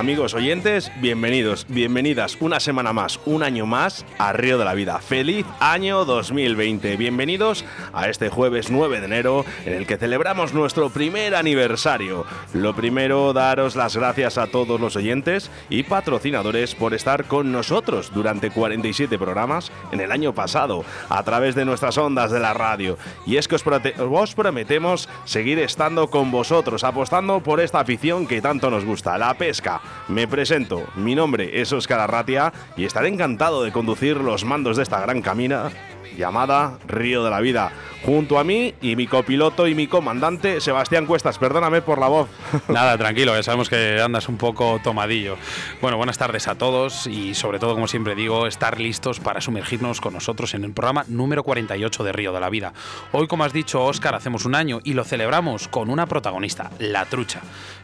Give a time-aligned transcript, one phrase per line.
[0.00, 4.98] Amigos oyentes, bienvenidos, bienvenidas una semana más, un año más a Río de la Vida.
[5.00, 6.96] Feliz año 2020.
[6.96, 12.24] Bienvenidos a este jueves 9 de enero en el que celebramos nuestro primer aniversario.
[12.54, 18.10] Lo primero, daros las gracias a todos los oyentes y patrocinadores por estar con nosotros
[18.14, 22.96] durante 47 programas en el año pasado a través de nuestras ondas de la radio.
[23.26, 23.64] Y es que os,
[23.98, 29.34] os prometemos seguir estando con vosotros, apostando por esta afición que tanto nos gusta, la
[29.34, 29.82] pesca.
[30.08, 34.82] Me presento, mi nombre es Óscar Arratia y estaré encantado de conducir los mandos de
[34.82, 35.70] esta gran camina
[36.16, 37.72] llamada Río de la Vida
[38.04, 41.38] junto a mí y mi copiloto y mi comandante Sebastián Cuestas.
[41.38, 42.28] Perdóname por la voz.
[42.68, 45.36] Nada, tranquilo, sabemos que andas un poco tomadillo.
[45.80, 50.00] Bueno, buenas tardes a todos y sobre todo, como siempre digo, estar listos para sumergirnos
[50.00, 52.72] con nosotros en el programa número 48 de Río de la Vida.
[53.12, 57.04] Hoy, como has dicho, Óscar, hacemos un año y lo celebramos con una protagonista, la
[57.04, 57.40] trucha.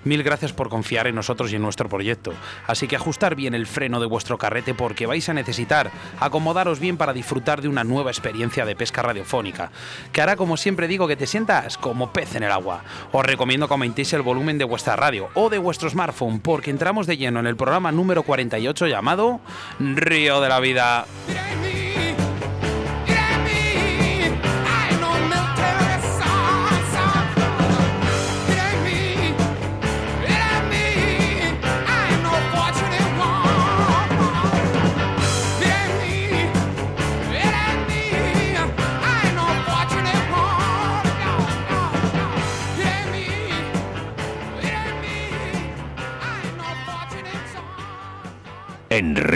[0.07, 2.33] Mil gracias por confiar en nosotros y en nuestro proyecto.
[2.69, 5.91] Así que ajustar bien el freno de vuestro carrete porque vais a necesitar
[6.21, 9.73] acomodaros bien para disfrutar de una nueva experiencia de pesca radiofónica
[10.12, 12.84] que hará, como siempre digo, que te sientas como pez en el agua.
[13.11, 17.09] Os recomiendo que aumentéis el volumen de vuestra radio o de vuestro smartphone, porque entramos
[17.09, 19.41] de lleno en el programa número 48 llamado
[19.81, 21.07] Río de la Vida.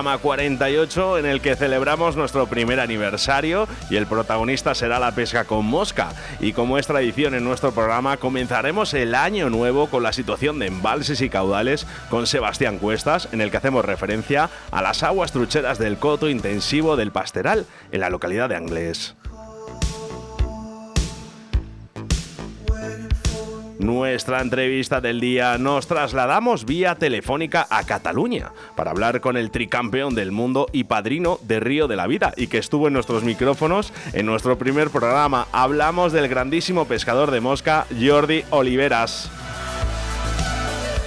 [0.00, 5.44] Programa 48 en el que celebramos nuestro primer aniversario y el protagonista será la pesca
[5.44, 6.14] con mosca.
[6.40, 10.68] Y como es tradición en nuestro programa, comenzaremos el año nuevo con la situación de
[10.68, 15.78] embalses y caudales con Sebastián Cuestas, en el que hacemos referencia a las aguas trucheras
[15.78, 19.19] del coto intensivo del Pasteral, en la localidad de Anglés.
[23.80, 30.14] Nuestra entrevista del día nos trasladamos vía telefónica a Cataluña para hablar con el tricampeón
[30.14, 33.92] del mundo y padrino de Río de la Vida y que estuvo en nuestros micrófonos
[34.12, 35.46] en nuestro primer programa.
[35.52, 39.30] Hablamos del grandísimo pescador de mosca Jordi Oliveras.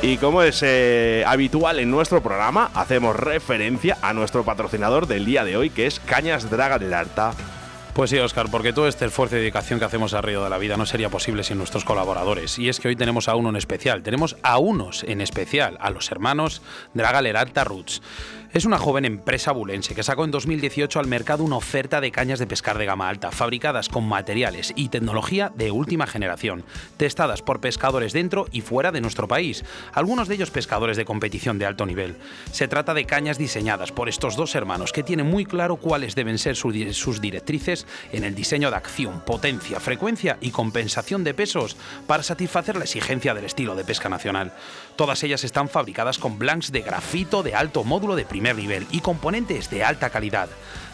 [0.01, 5.45] Y como es eh, habitual en nuestro programa, hacemos referencia a nuestro patrocinador del día
[5.45, 7.33] de hoy, que es Cañas Draga del Arta.
[7.93, 10.57] Pues sí, Oscar, porque todo este esfuerzo y dedicación que hacemos a Río de la
[10.57, 12.57] Vida no sería posible sin nuestros colaboradores.
[12.57, 15.91] Y es que hoy tenemos a uno en especial, tenemos a unos en especial, a
[15.91, 16.63] los hermanos
[16.95, 18.01] Draga Leralta Roots.
[18.53, 22.37] Es una joven empresa bulense que sacó en 2018 al mercado una oferta de cañas
[22.37, 26.63] de pescar de gama alta, fabricadas con materiales y tecnología de última generación,
[26.97, 31.57] testadas por pescadores dentro y fuera de nuestro país, algunos de ellos pescadores de competición
[31.57, 32.15] de alto nivel.
[32.51, 36.37] Se trata de cañas diseñadas por estos dos hermanos que tienen muy claro cuáles deben
[36.37, 41.75] ser sus directrices en el diseño de acción, potencia, frecuencia y compensación de pesos
[42.05, 44.53] para satisfacer la exigencia del estilo de pesca nacional.
[44.95, 49.69] Todas ellas están fabricadas con blanks de grafito de alto módulo de nivel y componentes
[49.69, 50.49] de alta calidad.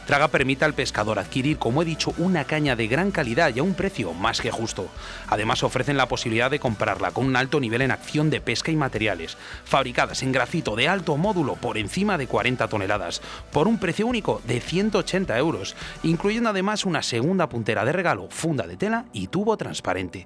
[0.09, 3.63] Traga permite al pescador adquirir, como he dicho, una caña de gran calidad y a
[3.63, 4.87] un precio más que justo.
[5.27, 8.75] Además ofrecen la posibilidad de comprarla con un alto nivel en acción de pesca y
[8.75, 13.21] materiales, fabricadas en grafito de alto módulo por encima de 40 toneladas,
[13.51, 18.65] por un precio único de 180 euros, incluyendo además una segunda puntera de regalo, funda
[18.65, 20.25] de tela y tubo transparente.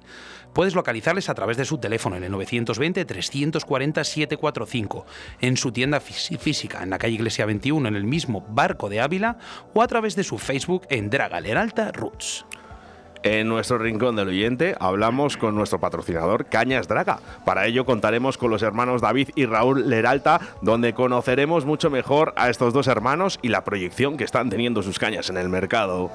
[0.54, 5.04] Puedes localizarles a través de su teléfono en el 920-340-745,
[5.40, 9.38] en su tienda física en la calle Iglesia 21 en el mismo Barco de Ávila
[9.74, 12.44] o a través de su Facebook en Draga Leralta Roots.
[13.24, 17.20] En nuestro rincón del oyente hablamos con nuestro patrocinador Cañas Draga.
[17.46, 22.50] Para ello contaremos con los hermanos David y Raúl Leralta, donde conoceremos mucho mejor a
[22.50, 26.10] estos dos hermanos y la proyección que están teniendo sus cañas en el mercado.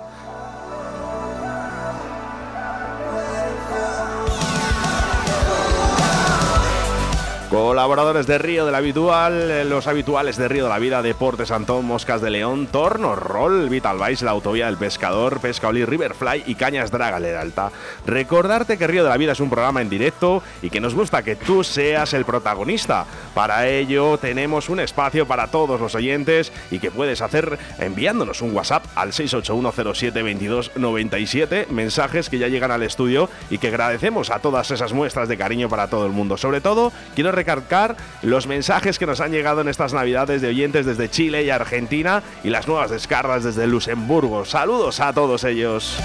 [7.50, 11.50] Colaboradores de Río de la Habitual, eh, los habituales de Río de la Vida, Deportes
[11.50, 16.54] Antón, Moscas de León, Torno, Roll, Vital Vice, La Autovía del Pescador, Pescaolí, Riverfly y
[16.54, 17.72] Cañas Draga Alta.
[18.06, 21.24] Recordarte que Río de la Vida es un programa en directo y que nos gusta
[21.24, 23.08] que tú seas el protagonista.
[23.34, 28.56] Para ello tenemos un espacio para todos los oyentes y que puedes hacer enviándonos un
[28.56, 34.94] WhatsApp al 681072297, mensajes que ya llegan al estudio y que agradecemos a todas esas
[34.94, 36.38] muestras de cariño para todo el mundo.
[36.38, 40.86] Sobre todo, quiero recalcar los mensajes que nos han llegado en estas navidades de oyentes
[40.86, 44.44] desde Chile y Argentina y las nuevas descargas desde Luxemburgo.
[44.44, 45.98] Saludos a todos ellos.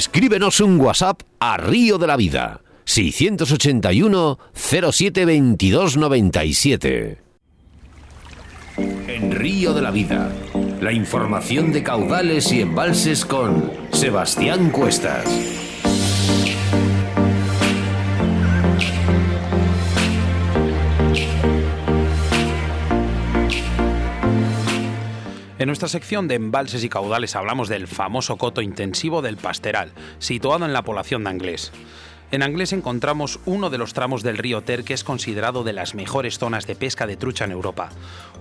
[0.00, 7.18] Escríbenos un WhatsApp a Río de la Vida 681 07 22 97.
[8.78, 10.32] En Río de la Vida,
[10.80, 15.26] la información de caudales y embalses con Sebastián Cuestas.
[25.60, 30.64] En nuestra sección de embalses y caudales hablamos del famoso coto intensivo del Pasteral, situado
[30.64, 31.70] en la población de Anglés.
[32.30, 35.94] En Anglés encontramos uno de los tramos del río Ter que es considerado de las
[35.94, 37.90] mejores zonas de pesca de trucha en Europa.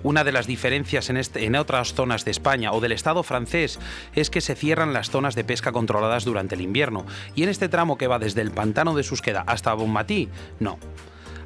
[0.02, 3.80] Una de las diferencias en, este, en, otras zonas de España o del Estado francés
[4.16, 7.06] es que se cierran las zonas de pesca controladas durante el invierno,
[7.36, 10.30] y en este tramo que va desde el pantano de Susqueda hasta Bonmatí,
[10.62, 10.80] no.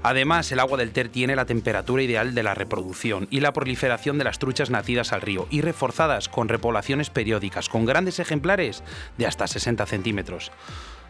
[0.03, 4.17] Además, el agua del Ter tiene la temperatura ideal de la reproducción y la proliferación
[4.17, 8.83] de las truchas nacidas al río y reforzadas con repoblaciones periódicas con grandes ejemplares
[9.17, 10.51] de hasta 60 centímetros.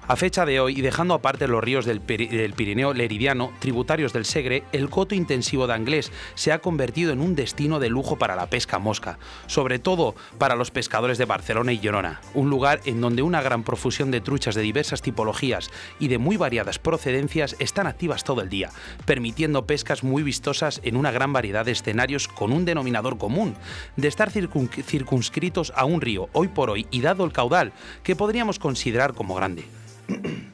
[0.06, 4.66] A fecha de hoy, y dejando aparte los ríos del, Pirineo Leridiano, tributarios del Segre,
[4.74, 8.48] el coto intensivo de Anglés se ha convertido en un destino de lujo para la
[8.48, 9.18] pesca mosca,
[9.48, 13.64] sobre todo para los pescadores de Barcelona y Girona, un lugar en donde una gran
[13.64, 15.72] profusión de truchas de diversas tipologías
[16.02, 18.72] y de muy variadas procedencias están activas todo el día,
[19.06, 23.56] permitiendo pescas muy vistosas en una gran variedad de escenarios con un denominador común,
[23.96, 27.72] de estar circunscritos a un río hoy por hoy y dado el caudal
[28.04, 29.64] que podríamos considerar como grande.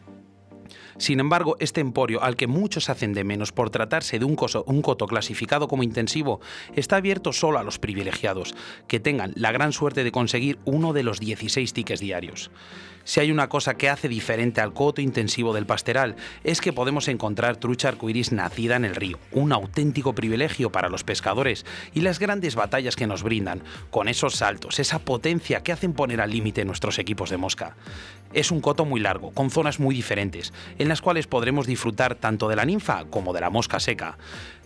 [1.00, 5.08] Sin embargo, este emporio, al que muchos hacen de menos por tratarse de un, coto
[5.08, 6.42] clasificado como intensivo,
[6.76, 8.54] está abierto solo a los privilegiados,
[8.86, 12.52] que tengan la gran suerte de conseguir uno de los 16 tickets diarios.
[13.04, 17.08] Si hay una cosa que hace diferente al coto intensivo del pasteral, es que podemos
[17.08, 22.20] encontrar trucha arcoiris nacida en el río, un auténtico privilegio para los pescadores y las
[22.20, 26.66] grandes batallas que nos brindan, con esos saltos, esa potencia que hacen poner al límite
[26.66, 27.76] nuestros equipos de mosca.
[28.34, 32.48] Es un coto muy largo, con zonas muy diferentes, en las cuales podremos disfrutar tanto
[32.48, 34.18] de la ninfa como de la mosca seca.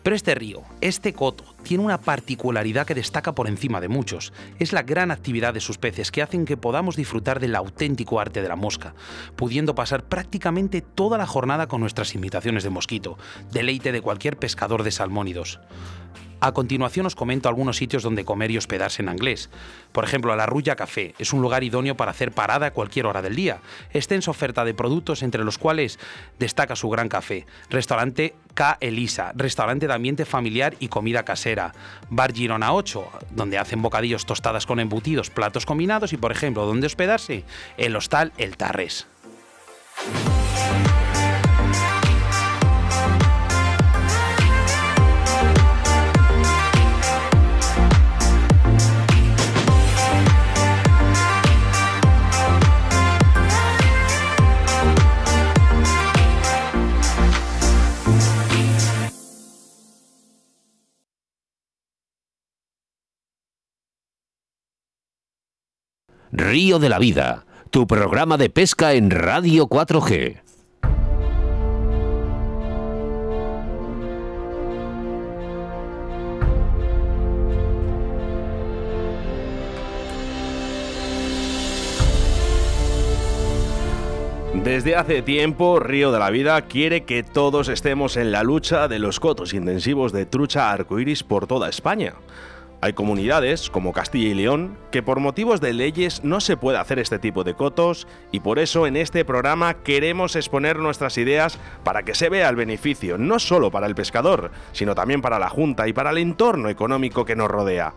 [0.03, 4.33] Pero este río, este coto, tiene una particularidad que destaca por encima de muchos.
[4.59, 8.41] Es la gran actividad de sus peces que hacen que podamos disfrutar del auténtico arte
[8.41, 8.93] de la mosca,
[9.37, 13.17] pudiendo pasar prácticamente toda la jornada con nuestras imitaciones de mosquito,
[13.51, 15.61] deleite de cualquier pescador de salmónidos.
[16.43, 19.49] A continuación os comento algunos sitios donde comer y hospedarse en inglés.
[19.93, 23.21] Por ejemplo, la Rulla Café es un lugar idóneo para hacer parada a cualquier hora
[23.21, 23.61] del día.
[23.93, 25.99] Extensa oferta de productos entre los cuales
[26.39, 27.45] destaca su gran café.
[27.69, 28.77] Restaurante K.
[28.79, 31.73] Elisa, restaurante de ambiente familiar y comida casera.
[32.09, 36.87] Bar Girona 8, donde hacen bocadillos tostadas con embutidos, platos combinados y, por ejemplo, donde
[36.87, 37.43] hospedarse,
[37.77, 39.07] el hostal El Tarres.
[66.35, 70.41] Río de la Vida, tu programa de pesca en Radio 4G.
[84.63, 88.97] Desde hace tiempo, Río de la Vida quiere que todos estemos en la lucha de
[88.97, 92.15] los cotos intensivos de trucha arcoiris por toda España.
[92.83, 96.99] Hay comunidades, como Castilla y León, que por motivos de leyes no se puede hacer
[96.99, 102.03] este tipo de cotos y por eso en este programa queremos exponer nuestras ideas para
[102.03, 105.87] que se vea el beneficio no solo para el pescador, sino también para la Junta
[105.87, 107.93] y para el entorno económico que nos rodea.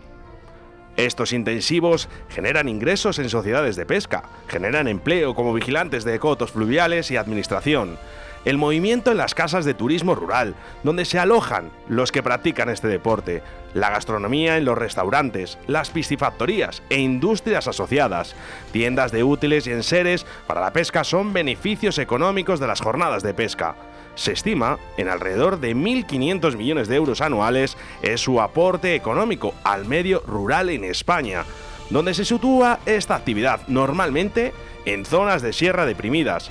[0.96, 7.10] Estos intensivos generan ingresos en sociedades de pesca, generan empleo como vigilantes de cotos fluviales
[7.10, 7.98] y administración,
[8.46, 12.86] el movimiento en las casas de turismo rural, donde se alojan los que practican este
[12.86, 13.42] deporte,
[13.76, 18.34] la gastronomía en los restaurantes, las piscifactorías e industrias asociadas,
[18.72, 23.34] tiendas de útiles y enseres para la pesca son beneficios económicos de las jornadas de
[23.34, 23.76] pesca.
[24.14, 29.84] Se estima en alrededor de 1.500 millones de euros anuales es su aporte económico al
[29.84, 31.44] medio rural en España,
[31.90, 34.54] donde se sitúa esta actividad normalmente
[34.86, 36.50] en zonas de sierra deprimidas,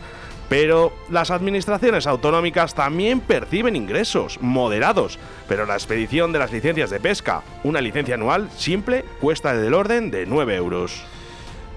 [0.50, 7.00] pero las administraciones autonómicas también perciben ingresos moderados, pero la expedición de las licencias de
[7.00, 11.06] pesca, una licencia anual simple, cuesta del orden de 9 euros.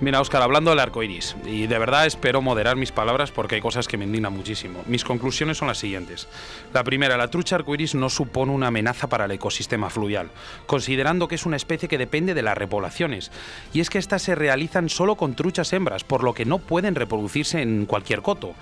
[0.00, 3.60] Mira, Oscar, hablando del arco iris, y de verdad espero moderar mis palabras porque hay
[3.60, 4.84] cosas que me indignan muchísimo.
[4.86, 6.28] Mis conclusiones son las siguientes.
[6.72, 10.30] La primera, la trucha arcoiris no supone una amenaza para el ecosistema fluvial,
[10.66, 13.32] considerando que es una especie que depende de las repoblaciones.
[13.72, 16.94] Y es que estas se realizan solo con truchas hembras, por lo que no pueden
[16.94, 18.54] reproducirse en cualquier coto.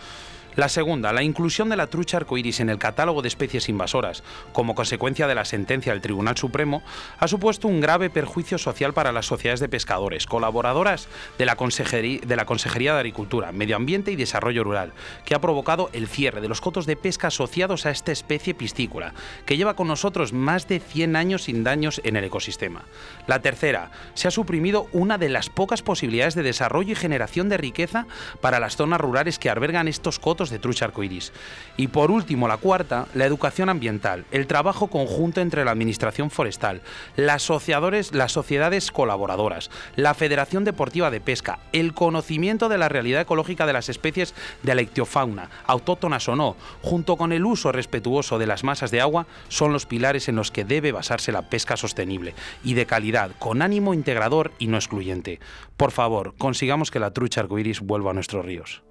[0.56, 4.22] La segunda, la inclusión de la trucha arcoíris en el catálogo de especies invasoras,
[4.54, 6.82] como consecuencia de la sentencia del Tribunal Supremo,
[7.18, 12.20] ha supuesto un grave perjuicio social para las sociedades de pescadores, colaboradoras de la, Consejería
[12.24, 14.94] de, la Consejería de Agricultura, Medio Ambiente y Desarrollo Rural,
[15.26, 19.12] que ha provocado el cierre de los cotos de pesca asociados a esta especie piscícola,
[19.44, 22.84] que lleva con nosotros más de 100 años sin daños en el ecosistema.
[23.26, 27.58] La tercera, se ha suprimido una de las pocas posibilidades de desarrollo y generación de
[27.58, 28.06] riqueza
[28.40, 31.32] para las zonas rurales que albergan estos cotos de trucha arcoiris.
[31.76, 36.82] Y por último, la cuarta, la educación ambiental, el trabajo conjunto entre la Administración Forestal,
[37.16, 43.20] las, asociadores, las sociedades colaboradoras, la Federación Deportiva de Pesca, el conocimiento de la realidad
[43.20, 48.38] ecológica de las especies de la ictiofauna, autóctonas o no, junto con el uso respetuoso
[48.38, 51.76] de las masas de agua, son los pilares en los que debe basarse la pesca
[51.76, 52.34] sostenible
[52.64, 55.40] y de calidad, con ánimo integrador y no excluyente.
[55.76, 58.82] Por favor, consigamos que la trucha arcoiris vuelva a nuestros ríos.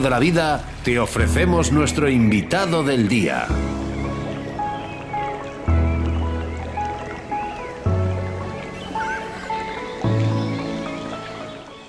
[0.00, 3.46] De la Vida te ofrecemos nuestro invitado del día.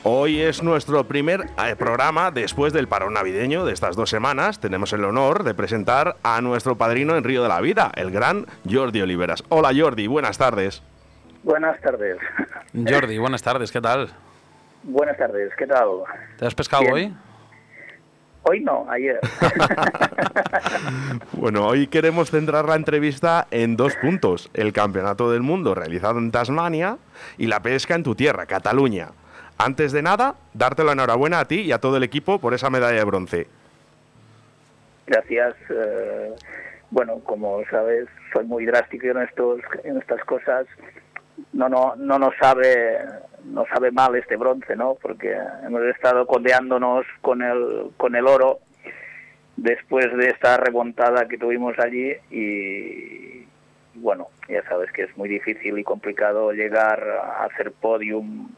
[0.04, 4.62] Hoy es nuestro primer eh, programa después del parón navideño de estas dos semanas.
[4.62, 8.46] Tenemos el honor de presentar a nuestro padrino en Río de la Vida, el gran
[8.72, 9.44] Jordi Oliveras.
[9.50, 10.82] Hola Jordi, buenas tardes.
[11.44, 12.18] Buenas tardes.
[12.74, 14.10] Jordi, buenas tardes, ¿qué tal?
[14.84, 15.88] Buenas tardes, ¿qué tal?
[16.38, 17.14] ¿Te has pescado hoy?
[18.50, 19.20] Hoy no, ayer.
[21.34, 24.50] bueno, hoy queremos centrar la entrevista en dos puntos.
[24.54, 26.98] El Campeonato del Mundo realizado en Tasmania
[27.38, 29.10] y la pesca en tu tierra, Cataluña.
[29.58, 32.70] Antes de nada, darte la enhorabuena a ti y a todo el equipo por esa
[32.70, 33.48] medalla de bronce.
[35.08, 35.56] Gracias.
[35.70, 36.34] Eh,
[36.90, 40.68] bueno, como sabes, soy muy drástico en, estos, en estas cosas.
[41.52, 42.98] No, no, no nos sabe
[43.48, 44.96] no sabe mal este bronce, ¿no?
[45.02, 45.36] Porque
[45.66, 48.60] hemos estado codeándonos con el, con el oro
[49.56, 53.46] después de esta remontada que tuvimos allí y,
[53.96, 58.50] bueno, ya sabes que es muy difícil y complicado llegar a hacer podium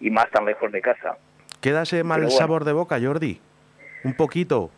[0.00, 1.16] y más tan lejos de casa.
[1.60, 3.40] ¿Queda ese mal sabor de boca, Jordi?
[4.04, 4.70] Un poquito.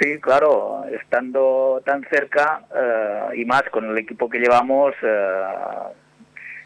[0.00, 5.44] Sí, claro, estando tan cerca eh, y más con el equipo que llevamos, eh,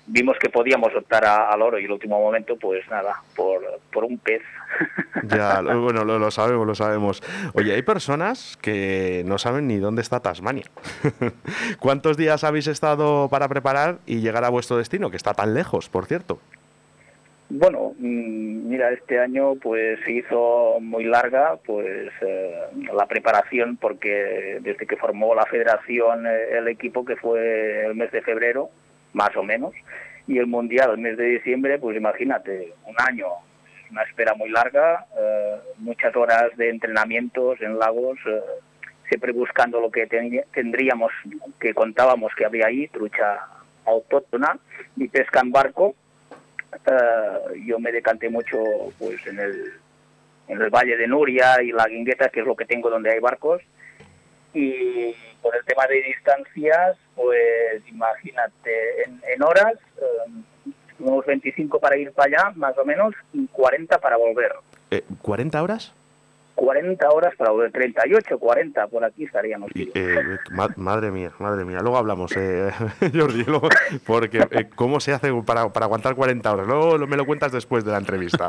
[0.08, 3.62] vimos que podíamos optar al oro y el último momento, pues nada, por,
[3.92, 4.42] por un pez.
[5.24, 7.22] Ya, bueno, lo, lo, sabemos, lo sabemos.
[7.54, 10.64] Oye, hay personas que no saben ni dónde está Tasmania.
[11.80, 15.88] ¿Cuántos días habéis estado para preparar y llegar a vuestro destino, que está tan lejos,
[15.88, 16.38] por cierto?
[17.50, 22.54] Bueno, mm, mira, este año pues se hizo muy larga pues eh,
[22.94, 28.12] la preparación porque desde que formó la federación eh, el equipo que fue el mes
[28.12, 28.70] de febrero
[29.18, 29.75] más o menos,
[30.28, 33.26] y el Mundial el mes de diciembre, pues imagínate, un año,
[33.90, 38.40] una espera muy larga, eh, muchas horas de entrenamientos en lagos, eh,
[39.08, 41.10] siempre buscando lo que tendríamos,
[41.58, 43.40] que contábamos que había ahí, trucha
[43.84, 44.56] autóctona
[44.96, 45.96] y pesca en barco.
[46.72, 48.58] Eh, yo me decanté mucho
[48.98, 49.72] pues en el,
[50.46, 53.18] en el Valle de Nuria y la Guingueta, que es lo que tengo donde hay
[53.18, 53.62] barcos.
[54.52, 62.12] Y por el tema de distancias, pues imagínate, en, horas, eh, unos 25 para ir
[62.12, 64.52] para allá, más o menos, y 40 para volver.
[64.90, 65.92] ¿40 eh, horas?
[66.58, 69.70] 40 horas para volver, 38, 40, por aquí estaríamos.
[69.75, 70.38] Eh,
[70.76, 71.78] madre mía, madre mía.
[71.80, 72.72] Luego hablamos, eh,
[73.14, 73.44] Jordi,
[74.04, 76.66] porque eh, ¿cómo se hace para, para, aguantar 40 horas?
[76.66, 78.48] Luego me lo cuentas después de la entrevista.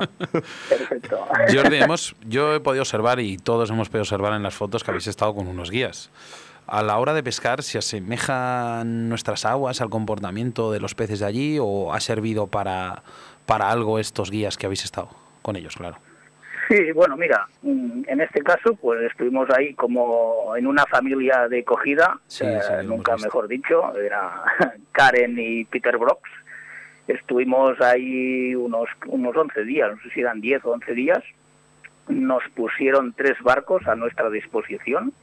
[0.70, 1.20] Perfecto.
[1.54, 4.90] Jordi, hemos, yo he podido observar y todos hemos podido observar en las fotos que
[4.90, 6.10] habéis estado con unos guías.
[6.72, 11.26] A la hora de pescar, ¿se asemejan nuestras aguas al comportamiento de los peces de
[11.26, 13.02] allí o ha servido para,
[13.48, 15.10] para algo estos guías que habéis estado
[15.42, 15.98] con ellos, claro?
[16.70, 21.62] Sí, bueno, mira, mm, en este caso, pues estuvimos ahí como en una familia de
[21.62, 24.44] acogida, eh, nunca mejor dicho, era
[24.92, 26.30] Karen y Peter Brooks.
[27.08, 31.24] Estuvimos ahí unos, unos 11 días, no sé si eran 10 o 11 días.
[32.10, 35.14] Nos pusieron tres barcos a nuestra disposición.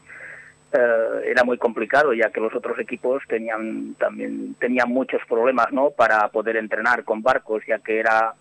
[0.73, 5.91] Eh, era muy complicado ya que los otros equipos tenían también tenían muchos problemas no
[5.91, 8.35] para poder entrenar con barcos ya que era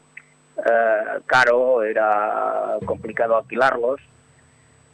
[0.57, 4.01] eh, caro, era complicado alquilarlos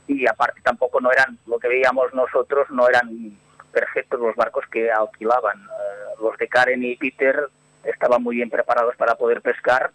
[0.07, 3.37] y aparte tampoco no eran, lo que veíamos nosotros, no eran
[3.71, 5.57] perfectos los barcos que alquilaban.
[5.57, 7.47] Eh, los de Karen y Peter
[7.83, 9.91] estaban muy bien preparados para poder pescar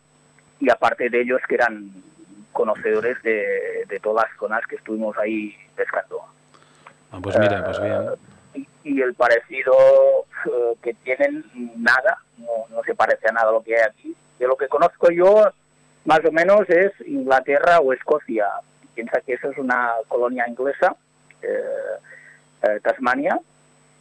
[0.59, 1.91] y aparte de ellos que eran
[2.53, 6.25] conocedores de, todas las zonas que estuvimos ahí pescando.
[7.17, 7.79] Ah, pues mira, pues.
[7.79, 9.73] Eh, y, el parecido
[10.83, 11.45] que tienen,
[11.77, 15.51] nada, no, se parece a nada lo que hay aquí de lo que conozco yo,
[16.05, 18.47] más o menos es Inglaterra o Escocia.
[18.95, 20.95] Piensa que eso es una colonia inglesa,
[21.43, 21.61] eh,
[22.63, 23.41] eh, Tasmania,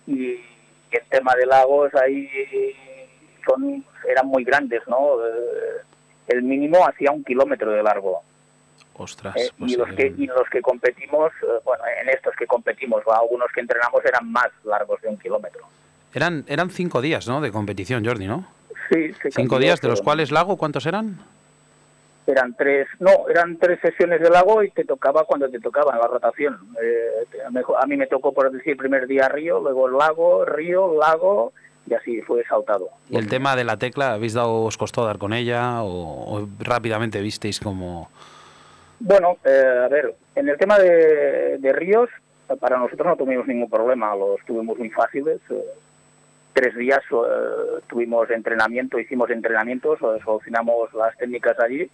[0.08, 0.40] y
[0.92, 2.30] el tema de lagos ahí
[3.46, 5.26] son eran muy grandes, ¿no?
[5.26, 5.82] Eh,
[6.28, 8.24] el mínimo hacía un kilómetro de largo.
[8.98, 9.36] Ostras.
[9.58, 11.32] Pues y, los que, y los que competimos,
[11.64, 15.62] bueno, en estos que competimos, algunos que entrenamos eran más largos de un kilómetro.
[16.14, 17.42] Eran, eran cinco días, ¿no?
[17.42, 18.48] De competición, Jordi, ¿no?
[18.90, 21.20] Sí, Cinco días, de los cuales lago, ¿cuántos eran?
[22.28, 26.00] Eran tres, no, eran tres sesiones de lago y te tocaba cuando te tocaba en
[26.00, 26.58] la rotación.
[26.82, 27.44] Eh,
[27.78, 31.54] a mí me tocó, por decir, primer día río, luego lago, río, lago,
[31.88, 32.90] y así fue saltado.
[33.10, 37.22] ¿Y el tema de la tecla, habéis dado, os costó dar con ella o, rápidamente
[37.22, 38.10] visteis como...?
[39.00, 42.10] Bueno, eh, a ver, en el tema de, ríos,
[42.60, 45.40] para nosotros no tuvimos ningún problema, los tuvimos muy fáciles.
[45.50, 45.64] Eh,
[46.54, 51.90] tres días eh, tuvimos entrenamiento, hicimos entrenamientos, solucionamos las técnicas allí.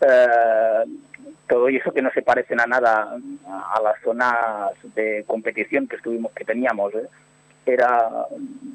[0.00, 0.84] Eh,
[1.48, 3.16] todo eso que no se parecen a nada
[3.46, 7.06] a las zonas de competición que estuvimos que teníamos ¿eh?
[7.64, 8.26] era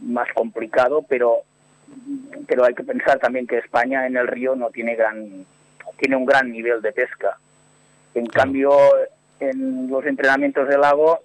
[0.04, 1.40] más complicado pero
[2.48, 5.46] pero hay que pensar también que España en el río no tiene gran
[5.98, 7.38] tiene un gran nivel de pesca
[8.14, 8.72] en cambio
[9.40, 11.20] en los entrenamientos del lago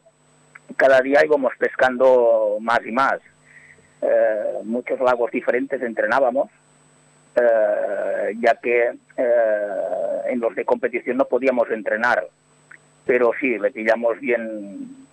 [0.77, 3.21] cada día íbamos pescando más y más
[4.05, 6.51] eh, muchos lagos diferentes entrenábamos,
[7.37, 12.27] eh, ya que eh, en los de competición no podíamos entrenar,
[13.07, 15.07] pero sí, le pillamos bien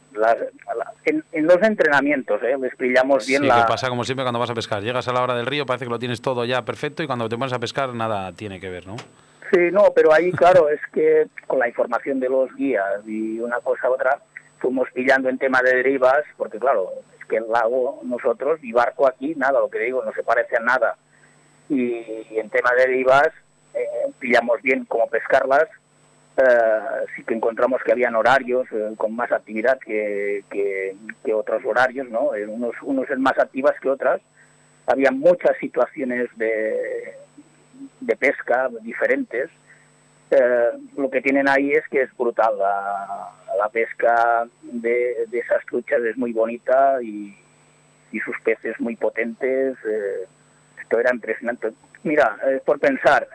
[1.05, 2.57] en, los entrenamientos, ¿eh?
[2.59, 3.61] les pillamos bien sí, la...
[3.61, 4.83] que pasa como siempre cuando vas a pescar.
[4.83, 7.29] Llegas a la hora del río, parece que lo tienes todo ya perfecto y cuando
[7.29, 8.97] te pones a pescar nada tiene que ver, ¿no?
[9.51, 13.59] Sí, no, pero ahí, claro, es que con la información de los guías y una
[13.59, 14.19] cosa u otra,
[14.59, 16.91] fuimos pillando en tema de derivas, porque claro,
[17.27, 20.59] que el lago nosotros y barco aquí, nada, lo que digo, no se parece a
[20.59, 20.95] nada.
[21.69, 22.03] Y,
[22.37, 23.29] en tema de derivas,
[23.73, 25.67] eh, pillamos bien cómo pescarlas,
[26.37, 32.09] eh, sí que encontramos que habían horarios eh, con más actividad que, que, otros horarios,
[32.09, 32.31] ¿no?
[32.49, 34.21] unos, unos en más activas que otras.
[34.85, 37.15] Había muchas situaciones de,
[37.99, 39.49] de pesca diferentes.
[40.97, 42.57] lo que tienen ahí es que es brutal.
[42.57, 47.37] La, la pesca de, esas truchas es muy bonita y,
[48.25, 49.77] sus peces muy potentes.
[49.85, 50.27] Eh,
[50.81, 51.71] esto era impresionante.
[52.03, 53.27] Mira, por pensar,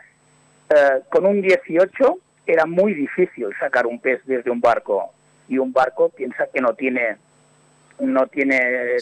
[0.69, 5.11] eh, con un 18 era muy difícil sacar un pez desde un barco
[5.47, 7.17] y un barco piensa que no tiene
[7.99, 8.97] no tiene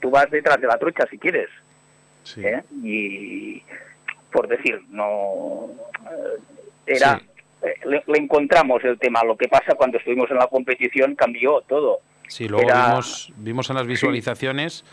[0.00, 1.48] tú vas detrás de la trucha si quieres
[2.36, 2.62] ¿eh?
[2.82, 3.62] y
[4.30, 5.70] por decir no
[6.86, 7.20] era
[7.62, 9.22] eh, le, encontramos el tema.
[9.24, 12.00] Lo que pasa cuando estuvimos en la competición cambió todo.
[12.28, 14.84] Sí, luego vimos, vimos en las visualizaciones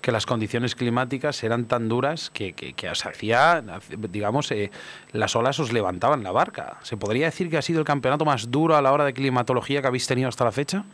[0.00, 3.64] que las condiciones climáticas eran tan duras que, que, que hacía,
[4.10, 4.70] digamos, eh,
[5.12, 6.76] las olas os levantaban la barca.
[6.82, 9.80] ¿Se podría decir que ha sido el campeonato más duro a la hora de climatología
[9.80, 10.84] que habéis tenido hasta la fecha?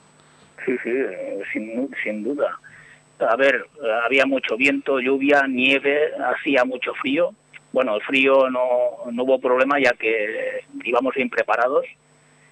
[0.64, 2.58] Sí, sí, eh, sin, sin duda.
[3.18, 3.66] A ver,
[4.04, 7.34] había mucho viento, lluvia, nieve, hacía mucho frío.
[7.72, 11.86] Bueno, el frío no, no hubo problema ya que íbamos bien preparados.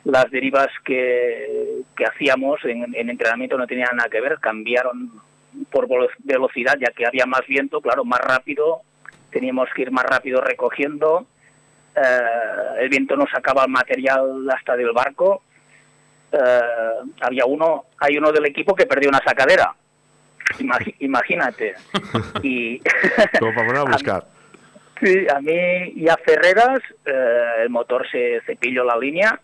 [0.05, 5.11] Las derivas que, que hacíamos en, en entrenamiento no tenían nada que ver, cambiaron
[5.71, 8.81] por velo- velocidad ya que había más viento, claro, más rápido,
[9.31, 11.27] teníamos que ir más rápido recogiendo.
[11.95, 12.21] Eh,
[12.81, 15.43] el viento nos sacaba el material hasta del barco.
[16.33, 16.61] Eh,
[17.21, 19.75] había uno, hay uno del equipo que perdió una sacadera.
[21.01, 21.75] Imagínate.
[22.43, 22.81] Y
[23.39, 24.25] Como para a buscar.
[25.03, 29.41] sí, a mí y a Ferreras eh, el motor se cepilló la línea,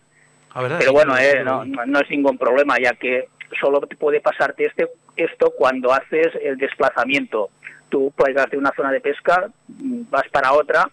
[0.53, 4.21] A ver, pero bueno, eh, no, no es ningún problema, ya que solo te puede
[4.21, 7.49] pasarte este, esto cuando haces el desplazamiento.
[7.89, 10.89] Tú puedes de una zona de pesca, vas para otra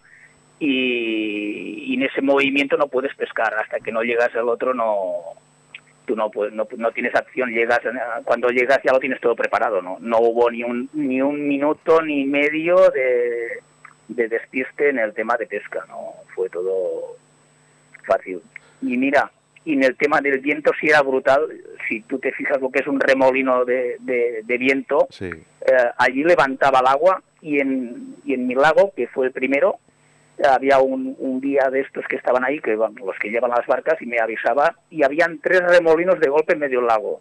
[0.61, 3.55] y, y en ese movimiento no puedes pescar.
[3.55, 5.35] Hasta que no llegas al otro no
[6.05, 7.51] tú no, puedes, no, no tienes acción.
[7.51, 7.81] llegas
[8.25, 9.83] Cuando llegas ya lo tienes todo preparado.
[9.83, 13.63] No, no hubo ni un, ni un minuto ni medio de,
[14.09, 15.85] de despiste en el tema de pesca.
[15.89, 17.17] no Fue todo
[18.07, 18.43] fácil.
[18.83, 19.31] Y mira,
[19.65, 21.49] y en el tema del viento sí era brutal.
[21.89, 25.27] Si tú te fijas lo que es un remolino de, de, de viento, Sí.
[25.27, 29.79] eh, allí levantaba el agua y en, y en mi lago, que fue el primero,
[30.51, 33.67] había un, un día de estos que estaban ahí, que bueno, los que llevan las
[33.67, 37.21] barcas, y me avisaba, y habían tres remolinos de golpe en medio del lago,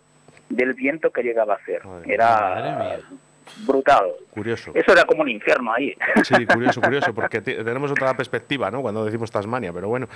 [0.50, 1.86] del viento que llegaba a hacer.
[1.86, 3.00] Madre Era Madre mía.
[3.66, 4.12] Brutal.
[4.32, 4.72] Curioso.
[4.74, 5.96] Eso era como un infierno ahí.
[6.24, 8.82] Sí, curioso, curioso, porque te- tenemos otra perspectiva, ¿no?
[8.82, 10.08] Cuando decimos Tasmania, pero bueno.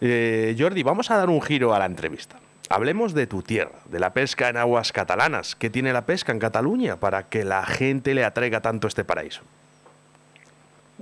[0.00, 2.36] Eh, Jordi, vamos a dar un giro a la entrevista.
[2.70, 5.54] Hablemos de tu tierra, de la pesca en aguas catalanas.
[5.54, 9.42] ¿Qué tiene la pesca en Cataluña para que la gente le atraiga tanto este paraíso?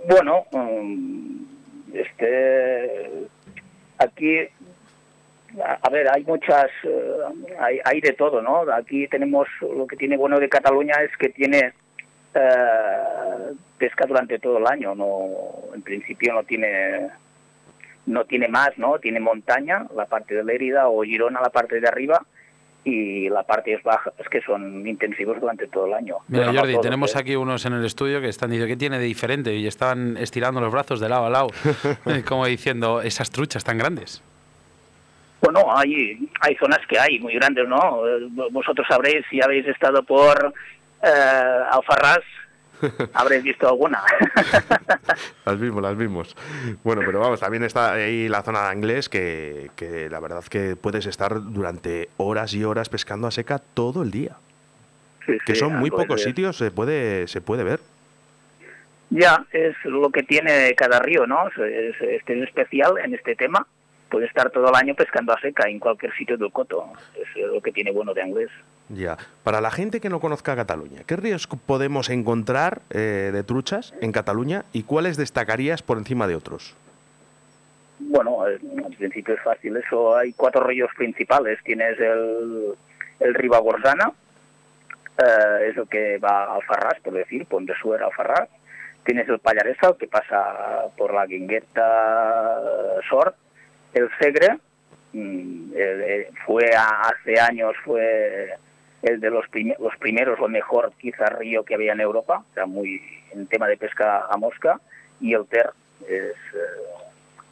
[0.09, 1.37] Bueno, mm,
[1.94, 3.29] este,
[3.98, 4.38] aquí,
[5.61, 7.17] a, ver, hay muchas, eh,
[7.59, 8.65] hay, hay de todo, ¿no?
[8.73, 11.73] Aquí tenemos, lo que tiene bueno de Cataluña es que tiene
[12.35, 17.11] eh, pesca durante todo el año, no, en principio no tiene,
[18.07, 18.99] no tiene más, ¿no?
[18.99, 22.25] Tiene montaña, la parte de Lérida o Girona, la parte de arriba,
[22.85, 26.17] y la parte es baja, es que son intensivos durante todo el año.
[26.29, 27.19] Mira, Bueno, Jordi, todos, tenemos ¿eh?
[27.19, 29.55] aquí unos en el estudio que están diciendo, ¿qué tiene de diferente?
[29.55, 31.49] Y estaban estirando los brazos de lado a lado,
[32.29, 34.23] como diciendo, esas truchas tan grandes.
[35.42, 38.07] Bueno, hay, hay zonas que hay muy grandes, ¿no?
[38.09, 40.55] Eh, Vosotros sabréis si habéis estado por
[41.02, 41.09] eh,
[41.70, 42.20] Alfarrás,
[43.14, 44.00] habréis visto alguna.
[45.44, 46.37] Las vimos, las vimos.
[46.85, 50.76] Bueno, pero vamos, también está ahí la zona de inglés que, que la verdad que
[50.76, 54.37] puedes estar durante horas y horas pescando a seca todo el día.
[55.26, 57.81] Sí, Que sí, son muy pocos sitios, se puede, se puede ver.
[59.11, 61.48] Ya, es lo que tiene cada río, ¿no?
[61.48, 63.66] Es, es- este es especial en este tema.
[64.12, 66.85] Puede estar todo el año pescando a seca en cualquier sitio del coto.
[67.14, 68.51] Es lo que tiene bueno de inglés.
[68.90, 69.16] Ya.
[69.42, 74.12] Para la gente que no conozca Cataluña, ¿qué ríos podemos encontrar eh, de truchas en
[74.12, 76.77] Cataluña y cuáles destacarías por encima de otros?
[78.01, 80.14] Bueno, eh, al principio es fácil eso.
[80.14, 81.59] Hay cuatro ríos principales.
[81.64, 82.75] Tienes el,
[83.18, 84.12] el Ribagorzana,
[85.16, 88.51] eh, es lo que va a Alfarrás, por decir, Pont de Suera, Alfarrás.
[89.05, 93.37] Tienes el Pallaresa, que pasa por la Guingueta, eh, Sort.
[93.94, 94.59] El Segre,
[95.12, 95.72] mm,
[96.46, 98.57] fue hace años, fue
[99.02, 102.66] el de los, prime- los primeros, o mejor quizá río que había en Europa, o
[102.66, 103.00] muy
[103.33, 104.81] en tema de pesca a mosca.
[105.20, 105.70] Y el Ter
[106.09, 106.09] es...
[106.55, 106.59] eh,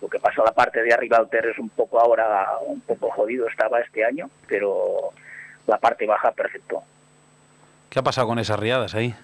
[0.01, 3.11] lo que pasa la parte de arriba del Ter es un poco ahora, un poco
[3.11, 5.11] jodido estaba este año, pero
[5.67, 6.83] la parte baja perfecto.
[7.91, 9.15] ¿Qué ha pasado con esas riadas ahí?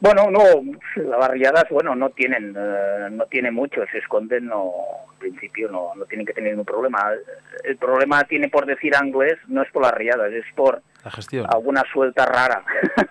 [0.00, 0.42] Bueno, no,
[0.96, 4.72] las barriadas, bueno, no tienen, eh, no tienen mucho, se esconden, no,
[5.12, 7.10] en principio no, no tienen que tener ningún problema.
[7.64, 11.46] El problema tiene por decir inglés, no es por las riadas, es por La gestión.
[11.50, 12.64] alguna suelta rara.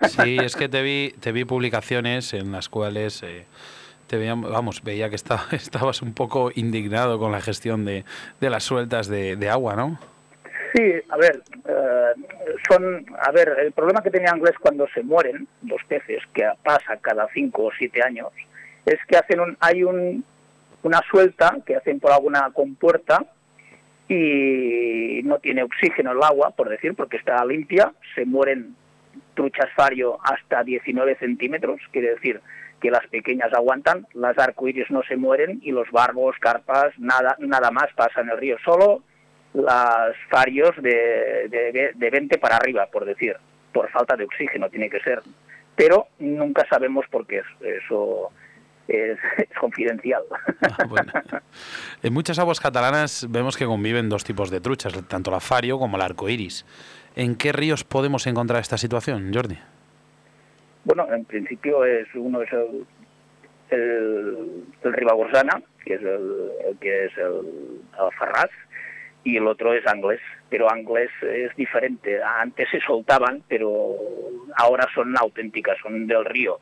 [0.07, 3.45] Sí, es que te vi, te vi publicaciones en las cuales eh,
[4.07, 8.03] te veía, vamos, veía que estaba, estabas un poco indignado con la gestión de,
[8.41, 9.99] de las sueltas de, de agua, ¿no?
[10.73, 12.13] Sí, a ver, eh,
[12.69, 16.97] son, a ver, el problema que tenía inglés cuando se mueren los peces, que pasa
[17.01, 18.27] cada cinco o siete años,
[18.85, 20.23] es que hacen un, hay un,
[20.83, 23.25] una suelta que hacen por alguna compuerta
[24.07, 28.75] y no tiene oxígeno el agua, por decir, porque está limpia, se mueren
[29.33, 32.41] truchas fario hasta 19 centímetros, quiere decir
[32.79, 37.71] que las pequeñas aguantan, las arcoíris no se mueren y los barbos, carpas, nada, nada
[37.71, 39.03] más pasa en el río, solo
[39.53, 43.35] las farios de, de, de 20 para arriba, por decir,
[43.73, 45.21] por falta de oxígeno tiene que ser.
[45.75, 47.41] pero nunca sabemos por qué.
[47.61, 48.31] Eso
[48.89, 49.17] es,
[49.59, 50.23] confidencial.
[50.61, 51.41] Ah,
[52.03, 55.97] en muchas aguas catalanas vemos que conviven dos tipos de truchas, tanto la fario como
[55.97, 56.65] el arco iris.
[57.15, 59.57] ¿En qué ríos podemos encontrar esta situación, Jordi?
[60.85, 62.85] Bueno, en principio es uno es el,
[63.71, 68.49] el, Ribagorsana, que es el, que es el, Alfarraz,
[69.23, 70.21] y el otro es Anglés.
[70.49, 72.21] Pero Anglés es diferente.
[72.23, 73.95] Antes se soltaban, pero
[74.57, 76.59] ahora son auténticas, son del río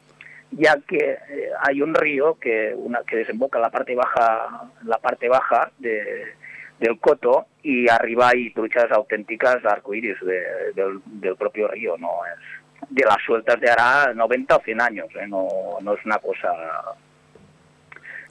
[0.52, 4.98] ya que eh, hay un río que una que desemboca en la parte baja la
[4.98, 6.36] parte baja de,
[6.80, 12.90] del coto y arriba hay truchas auténticas arcoíris de, del, del, propio río no es
[12.90, 15.28] de las sueltas de hará 90 o 100 años ¿eh?
[15.28, 15.48] no,
[15.82, 16.50] no es una cosa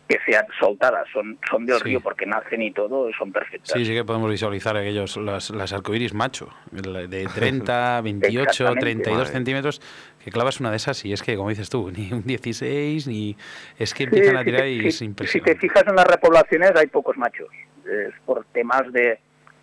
[0.09, 3.73] que sean soltadas, son, son del río porque nacen y todo, son perfectas.
[3.73, 9.81] Sí, sí que podemos visualizar aquellos, las, las arcoíris macho, de 30, 28, 32 centímetros,
[10.23, 13.37] que clavas una de esas y es que, como dices tú, ni un 16, ni...
[13.79, 15.53] Es que empiezan a tirar y es impresionante.
[15.53, 17.49] Si te fijas en las repoblaciones hay pocos machos,
[17.85, 19.19] es por temas de...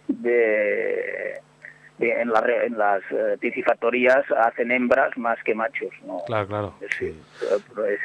[0.07, 1.41] de
[1.99, 5.91] en, en las uh, hacen hembras más que machos.
[6.05, 6.23] ¿no?
[6.25, 6.73] Claro, claro.
[6.81, 7.13] Ese,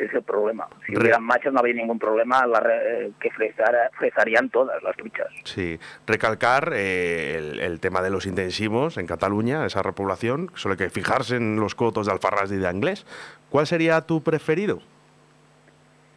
[0.05, 0.69] es el problema.
[0.87, 5.29] Si hubieran machos no había ningún problema eh, que frezarían todas las truchas.
[5.45, 10.91] Sí, recalcar eh, el, tema de los intensivos en Cataluña, esa repoblación, solo hay que
[10.91, 13.07] fijarse en los cotos de Alfarrás y de Anglés.
[13.51, 14.81] ¿Cuál sería tu preferido?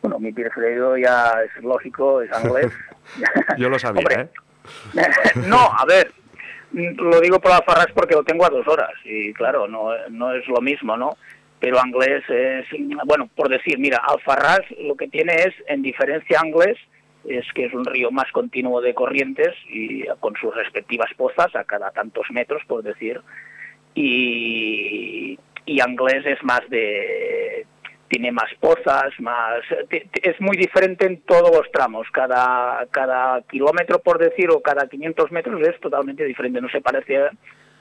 [0.02, 2.72] Bueno, mi preferido ya es lógico, es Anglés.
[3.58, 4.30] Yo lo sabía, ¿eh?
[5.48, 6.12] no, a ver,
[6.74, 10.48] lo digo por Alfarrás porque lo tengo a dos horas y claro, no, no es
[10.48, 11.18] lo mismo, ¿no?
[11.60, 12.66] Pero Anglés es,
[13.06, 16.78] bueno, por decir, mira, Alfarrás lo que tiene es, en diferencia Anglés,
[17.28, 21.64] es que es un río más continuo de corrientes y con sus respectivas pozas a
[21.64, 23.22] cada tantos metros, por decir,
[23.94, 27.68] y, y Anglés es más de
[28.12, 32.06] tiene más pozas, más es muy diferente en todos los tramos.
[32.12, 36.60] Cada cada kilómetro por decir o cada 500 metros es totalmente diferente.
[36.60, 37.30] No se parece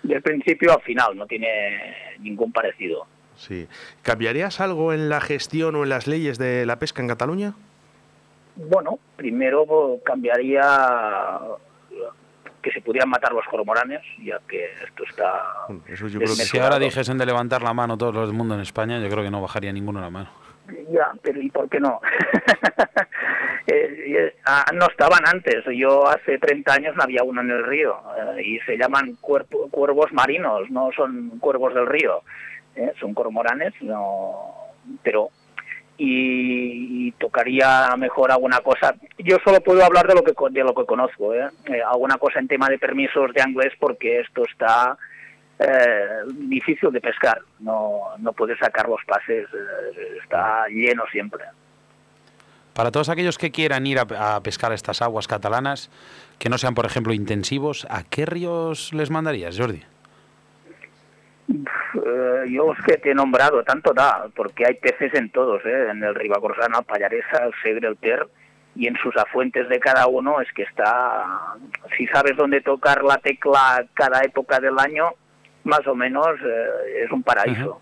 [0.05, 1.17] del principio al final.
[1.17, 3.07] No tiene ningún parecido.
[3.35, 3.67] Sí.
[4.03, 7.55] ¿Cambiarías algo en la gestión o en las leyes de la pesca en Cataluña?
[8.55, 11.41] Bueno, primero cambiaría
[12.63, 15.67] que se pudieran matar los cormoranes, ya que esto está...
[15.97, 19.25] si ahora dijesen de levantar la mano todos los del mundo en España, yo creo
[19.25, 20.31] que no bajaría ninguno la mano.
[20.91, 22.01] Ya, pero ¿y por qué no?
[23.73, 25.63] Eh, ah, no estaban antes.
[25.77, 28.03] Yo hace 30 años no había uno en el río
[28.37, 32.23] eh, y se llaman cuervos marinos, no son cuervos del río.
[32.75, 34.73] Eh, son cormoranes, no,
[35.05, 35.29] pero
[36.03, 38.95] y, tocaría mejor alguna cosa.
[39.19, 41.49] Yo solo puedo hablar de lo que de lo que conozco, ¿eh?
[41.67, 44.97] Eh, alguna cosa en tema de permisos de inglés porque esto está
[45.59, 49.49] eh, difícil de pescar, no no puedes sacar los pases,
[50.23, 51.45] está lleno siempre.
[52.73, 55.91] Para todos aquellos que quieran ir a, a, pescar estas aguas catalanas,
[56.39, 59.83] que no sean, por ejemplo, intensivos, ¿a qué ríos les mandarías, Jordi?
[61.51, 65.89] Eh, yo los que te he nombrado, tanto da, porque hay peces en todos, ¿eh?
[65.91, 68.27] en el Ribacorsana, el Pallaresa, el Segre, el Ter,
[68.77, 71.57] y en sus afuentes de cada uno es que está,
[71.97, 75.11] si sabes dónde tocar la tecla cada época del año,
[75.65, 77.81] más o menos eh, es un paraíso.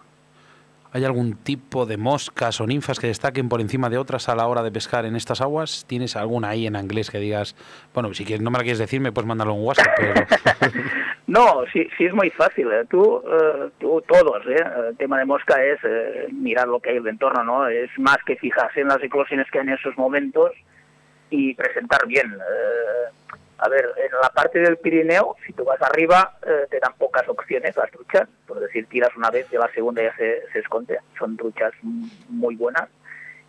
[0.90, 4.46] ¿Hay algún tipo de moscas o ninfas que destaquen por encima de otras a la
[4.46, 5.85] hora de pescar en estas aguas?
[5.87, 7.55] ¿Tienes alguna ahí en inglés que digas,
[7.92, 10.14] bueno, si quieres, no me la quieres decir, me puedes mandarlo en WhatsApp, pero...
[11.27, 12.72] no, sí, sí es muy fácil.
[12.72, 12.87] ¿eh?
[12.88, 14.64] Tú, eh, tú, todos, ¿eh?
[14.88, 17.68] el tema de mosca es eh, mirar lo que hay en el entorno, ¿no?
[17.68, 20.53] Es más que fijarse en las eclosiones que hay en esos momentos
[21.29, 22.35] y presentar bien.
[23.59, 27.29] A ver, en la parte del Pirineo, si tú vas arriba, eh, te dan pocas
[27.29, 28.29] opciones las truchas.
[28.47, 30.99] Por decir, tiras una vez y la segunda ya se, se esconde.
[31.18, 32.88] Son truchas muy buenas.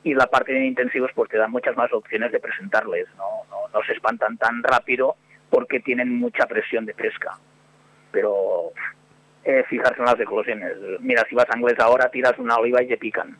[0.03, 3.07] Y la parte de intensivos, pues te dan muchas más opciones de presentarles.
[3.17, 5.15] No, no, se espantan tan rápido
[5.51, 7.37] porque tienen mucha presión de pesca.
[8.11, 8.71] Pero
[9.43, 10.73] eh, fijarse en las eclosiones.
[11.01, 13.37] Mira, si vas a inglés ahora, tiras una oliva y te pican.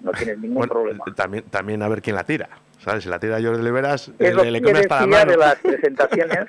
[0.00, 1.04] No tienes ningún problema.
[1.14, 2.48] También, también a ver quién la tira.
[2.84, 3.04] ¿Sabes?
[3.04, 5.30] Si la tira Jordi Oliveras, le, le come hasta la mano.
[5.32, 6.38] de las presentaciones.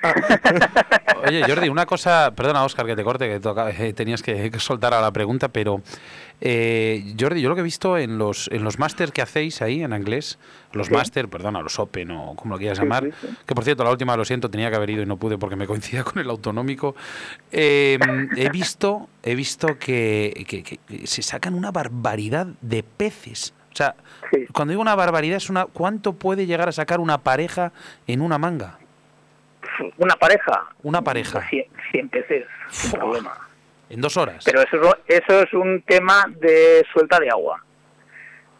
[1.26, 4.94] Oye, Jordi, una cosa, perdona, Oscar, que te corte, que toca, eh, tenías que, soltar
[4.94, 5.82] a la pregunta, pero
[6.40, 9.82] eh, Jordi, yo lo que he visto en los, en los máster que hacéis ahí
[9.82, 10.38] en inglés,
[10.72, 10.94] los ¿Sí?
[10.94, 13.10] máster, perdona, los Open o como lo quieras llamar,
[13.46, 15.56] que por cierto, la última, lo siento, tenía que haber ido y no pude porque
[15.56, 16.94] me coincidía con el autonómico,
[17.50, 17.98] eh,
[18.36, 23.52] he visto, he visto que, que, que se sacan una barbaridad de peces.
[23.72, 23.94] O sea,
[24.32, 24.46] sí.
[24.52, 27.72] cuando digo una barbaridad, es una ¿cuánto puede llegar a sacar una pareja
[28.06, 28.78] en una manga?
[29.96, 30.66] ¿Una pareja?
[30.82, 31.46] Una pareja.
[31.48, 33.36] 100, 100 peces, sin problema.
[33.88, 34.44] en dos horas.
[34.44, 37.62] Pero eso, eso es un tema de suelta de agua.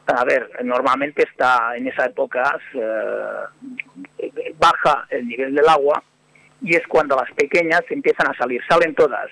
[0.06, 6.02] A ver, normalmente está en esa época eh, baja el nivel del agua
[6.62, 9.28] y es cuando las pequeñas empiezan a salir, salen todas.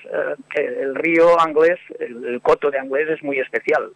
[0.54, 3.90] Eh, el río Anglés, el, coto de Anglés es muy especial.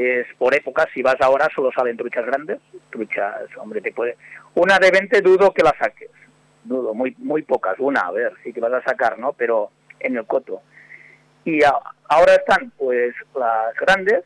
[0.00, 2.58] Es por época, si vas ahora solo salen truchas grandes,
[2.90, 4.16] truchas, hombre, te puede...
[4.54, 6.10] Una de 20 dudo que la saques,
[6.64, 9.32] dudo, muy, muy pocas, una, a ver, sí que vas a sacar, ¿no?
[9.34, 10.62] Pero en el coto.
[11.44, 14.24] Y ahora están pues las grandes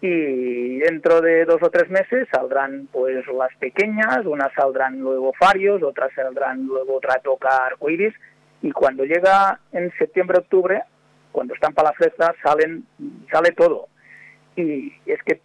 [0.00, 5.82] y dentro de dos o tres meses saldrán pues las pequeñas, unas saldrán luego farios,
[5.82, 8.14] otras saldrán luego otra toca arcoiris
[8.62, 10.82] y cuando llega en septiembre octubre,
[11.32, 12.84] cuando están para la fiesta, salen
[13.30, 13.88] sale todo
[14.56, 15.40] y es que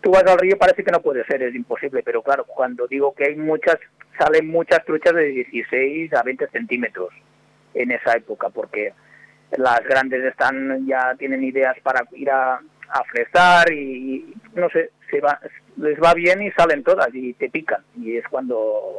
[0.00, 3.14] tú vas al río parece que no puede ser, es imposible, pero claro, cuando digo
[3.14, 3.76] que hay muchas,
[4.18, 7.10] salen muchas truchas de 16 a 20 centímetros
[7.74, 8.92] en esa época, porque
[9.56, 15.20] las grandes están ya tienen ideas para ir a, a fresar y, no sé, se
[15.20, 15.40] va,
[15.76, 17.82] les va bien y salen todas y te pican.
[17.96, 18.94] Y es cuando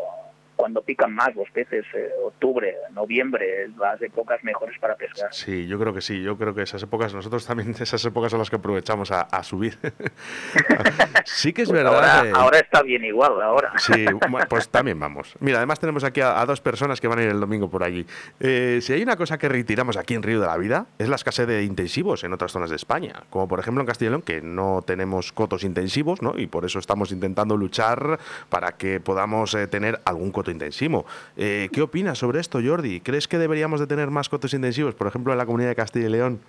[0.59, 5.33] cuando pican más los peces, eh, octubre, noviembre, las épocas mejores para pescar.
[5.33, 8.39] Sí, yo creo que sí, yo creo que esas épocas, nosotros también esas épocas son
[8.39, 9.79] las que aprovechamos a, subir.
[11.23, 12.29] sí que es pues verdad.
[12.33, 13.71] Ahora, está bien igual, ahora.
[13.77, 14.05] sí,
[14.49, 15.33] pues también vamos.
[15.39, 18.05] Mira, además tenemos aquí a, dos personas que van a ir el domingo por allí.
[18.41, 21.15] Eh, si hay una cosa que retiramos aquí en Río de la Vida, es la
[21.15, 24.83] escasez de intensivos en otras zonas de España, como por ejemplo en León, que no
[24.85, 26.37] tenemos cotos intensivos, ¿no?
[26.37, 28.19] Y por eso estamos intentando luchar
[28.49, 31.05] para que podamos eh, tener algún coto intensivo.
[31.38, 33.01] Eh, ¿Qué opinas sobre esto, Jordi?
[33.01, 36.07] ¿Crees que deberíamos de tener más cotos intensivos, por ejemplo, en la comunidad de Castilla
[36.07, 36.39] y León?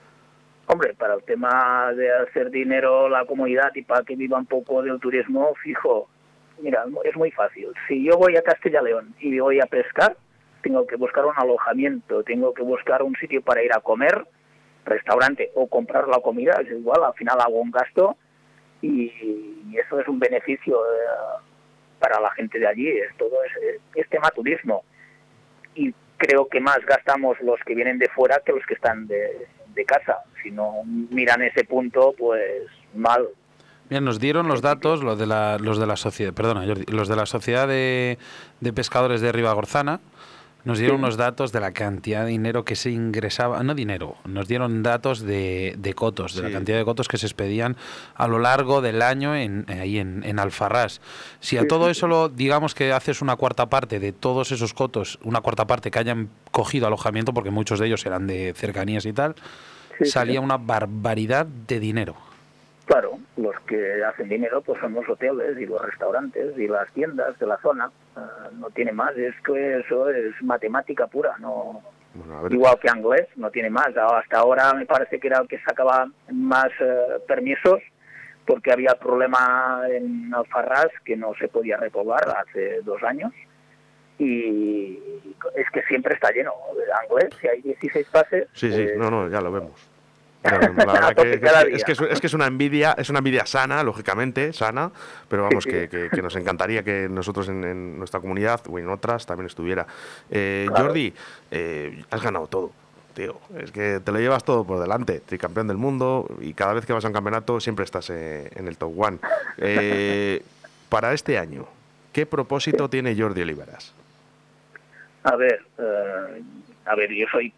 [0.67, 4.83] Hombre, para el tema de hacer dinero la comunidad y para que viva un poco
[4.83, 6.09] del turismo, fijo,
[6.63, 7.69] mira, es muy fácil.
[7.89, 10.17] Si yo voy a Castilla y León y voy a pescar,
[10.63, 14.25] tengo que buscar un alojamiento, tengo que buscar un sitio para ir a comer,
[14.85, 18.17] restaurante o comprar la comida, es igual, al final hago un gasto
[18.83, 19.13] y,
[19.77, 20.77] eso es un beneficio.
[20.77, 21.50] Eh,
[22.01, 23.37] para la gente de allí, es todo
[23.95, 24.83] es, tema turismo.
[25.75, 29.47] Y creo que más gastamos los que vienen de fuera que los que están de,
[29.87, 30.19] casa.
[30.43, 33.29] Si no miran ese punto, pues mal.
[33.89, 37.17] Bien, nos dieron los datos, los de la, los de la sociedad, perdona, los de
[37.17, 38.19] la sociedad de,
[38.61, 40.01] de pescadores de Ribagorzana,
[40.65, 44.49] nos dieron unos datos de la cantidad de dinero que se ingresaba, no dinero, nos
[44.49, 47.77] dieron datos de, de cotos, de la cantidad de cotos que se expedían
[48.15, 51.01] a lo largo del año en, ahí en, en Alfarrás.
[51.41, 55.19] Si a todo eso lo, digamos que haces una cuarta parte de todos esos cotos,
[55.23, 59.13] una cuarta parte que hayan cogido alojamiento, porque muchos de ellos eran de cercanías y
[59.13, 59.35] tal,
[60.05, 62.17] salía una barbaridad de dinero.
[62.87, 67.39] Claro, los que hacen dinero pues son los hoteles y los restaurantes y las tiendas
[67.39, 67.91] de la zona.
[68.17, 71.83] Ah, no tiene más, es que eso es matemática pura, no
[72.51, 73.89] igual que inglés, no tiene más.
[73.97, 77.81] Hasta ahora me parece que era el que sacaba más eh, permisos
[78.47, 83.33] porque había problema en Alfarrás que no se podía repoblar hace dos años
[84.19, 84.99] y
[85.55, 86.53] es que siempre está lleno.
[87.03, 88.49] Anglés, si hay 16 pases...
[88.53, 89.90] Sí, sí, pues no, no, ya lo vemos
[90.43, 94.91] es, que es, una envidia, es una envidia sana, lógicamente, sana,
[95.29, 99.87] pero vamos, que, nos encantaría que nosotros en, nuestra comunidad o en otras también estuviera.
[100.31, 101.13] Eh, Jordi,
[101.51, 102.73] eh, has ganado todo.
[103.13, 106.87] Tío, es que te lo llevas todo por delante, tricampeón del mundo y cada vez
[106.87, 109.19] que vas a un campeonato siempre estás eh, en el top one.
[110.89, 111.67] para este año,
[112.13, 113.93] ¿qué propósito tiene Jordi Oliveras?
[115.25, 115.67] A ver,
[116.91, 117.55] a ver, yo soy,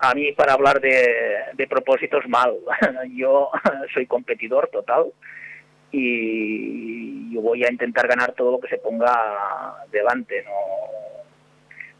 [0.00, 2.54] a mí para hablar de, propósitos mal,
[3.16, 3.50] yo
[3.94, 5.06] soy competidor total
[5.90, 10.50] y yo voy a intentar ganar todo lo que se ponga delante, no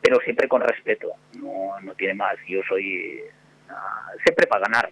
[0.03, 3.23] pero siempre con respeto, no, no tiene más, yo soy
[3.70, 4.90] ah, siempre para ganar,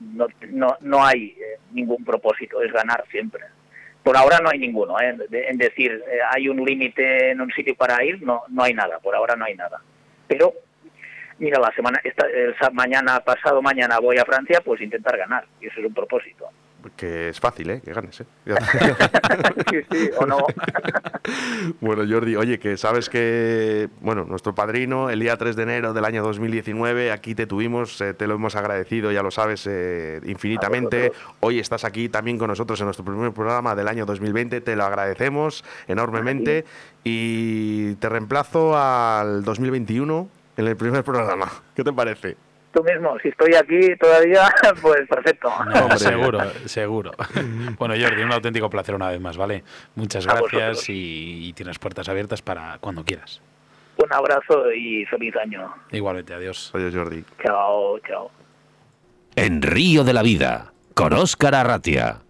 [0.00, 3.42] no, no, no hay eh, ningún propósito, es ganar siempre.
[4.02, 5.16] Por ahora no hay ninguno, ¿eh?
[5.30, 8.98] en decir, eh, hay un límite en un sitio para ir, no, no hay nada,
[8.98, 9.80] por ahora no hay nada
[10.26, 10.52] pero
[11.38, 15.80] mira, la semana, esta, mañana, pasado mañana voy a Francia, pues intentar ganar, y eso
[15.80, 16.48] es un propósito.
[16.96, 17.80] Que es fácil, ¿eh?
[17.84, 18.24] Que ganes, ¿eh?
[19.70, 20.38] sí, sí, o no.
[21.80, 26.04] bueno, Jordi, oye, que sabes que, bueno, nuestro padrino, el día 3 de enero del
[26.04, 31.12] año 2019, aquí te tuvimos, eh, te lo hemos agradecido, ya lo sabes, eh, infinitamente.
[31.40, 34.84] Hoy estás aquí también con nosotros en nuestro primer programa del año 2020, te lo
[34.84, 36.64] agradecemos enormemente
[37.02, 41.50] y te reemplazo al 2021 en el primer programa.
[41.74, 42.36] ¿Qué te parece?
[42.74, 44.50] tú mismo, si estoy aquí todavía,
[44.82, 45.50] pues perfecto.
[45.96, 47.12] seguro, seguro.
[47.78, 49.64] Bueno, Jordi, un auténtico placer una vez más, ¿vale?
[49.94, 53.40] Muchas gracias y, tienes puertas abiertas para cuando quieras.
[53.96, 55.72] Un abrazo y feliz año.
[55.92, 56.70] Igualmente, adiós.
[56.74, 57.24] Adiós, Jordi.
[57.44, 58.30] Chao, chao.
[59.36, 62.23] En Río de la Vida, con Óscar Arratia.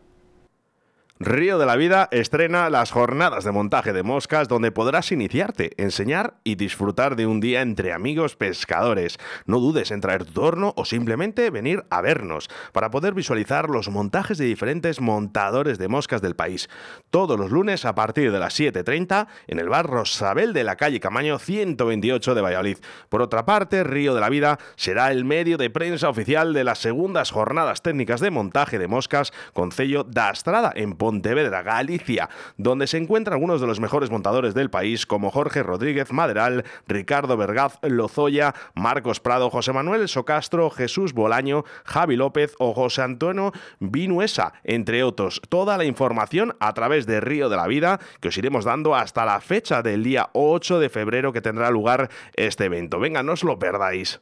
[1.25, 6.35] Río de la Vida estrena las jornadas de montaje de moscas donde podrás iniciarte, enseñar
[6.45, 9.17] y disfrutar de un día entre amigos pescadores.
[9.47, 13.89] No dudes en traer tu torno o simplemente venir a vernos para poder visualizar los
[13.89, 16.69] montajes de diferentes montadores de moscas del país.
[17.09, 21.01] Todos los lunes a partir de las 7.30 en el bar Rosabel de la calle
[21.01, 22.79] Camaño 128 de Valladolid.
[23.09, 26.81] Por otra parte, Río de la Vida será el medio de prensa oficial de las
[26.81, 32.89] segundas jornadas técnicas de montaje de moscas con sello da Estrada en Pontevedra, Galicia, donde
[32.89, 37.79] se encuentran algunos de los mejores montadores del país, como Jorge Rodríguez Maderal, Ricardo Vergaz
[37.83, 45.05] Lozoya, Marcos Prado, José Manuel Socastro, Jesús Bolaño, Javi López o José Antonio Vinuesa, entre
[45.05, 45.41] otros.
[45.49, 49.25] Toda la información a través de Río de la Vida, que os iremos dando hasta
[49.25, 52.99] la fecha del día 8 de febrero que tendrá lugar este evento.
[52.99, 54.21] Venga, no os lo perdáis.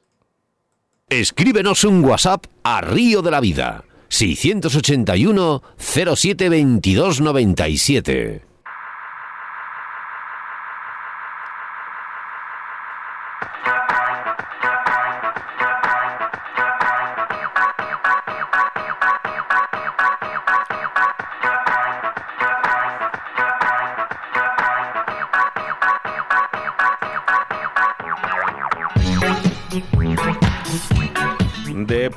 [1.09, 3.83] Escríbenos un WhatsApp a Río de la Vida
[4.13, 8.52] 681 07 22 97.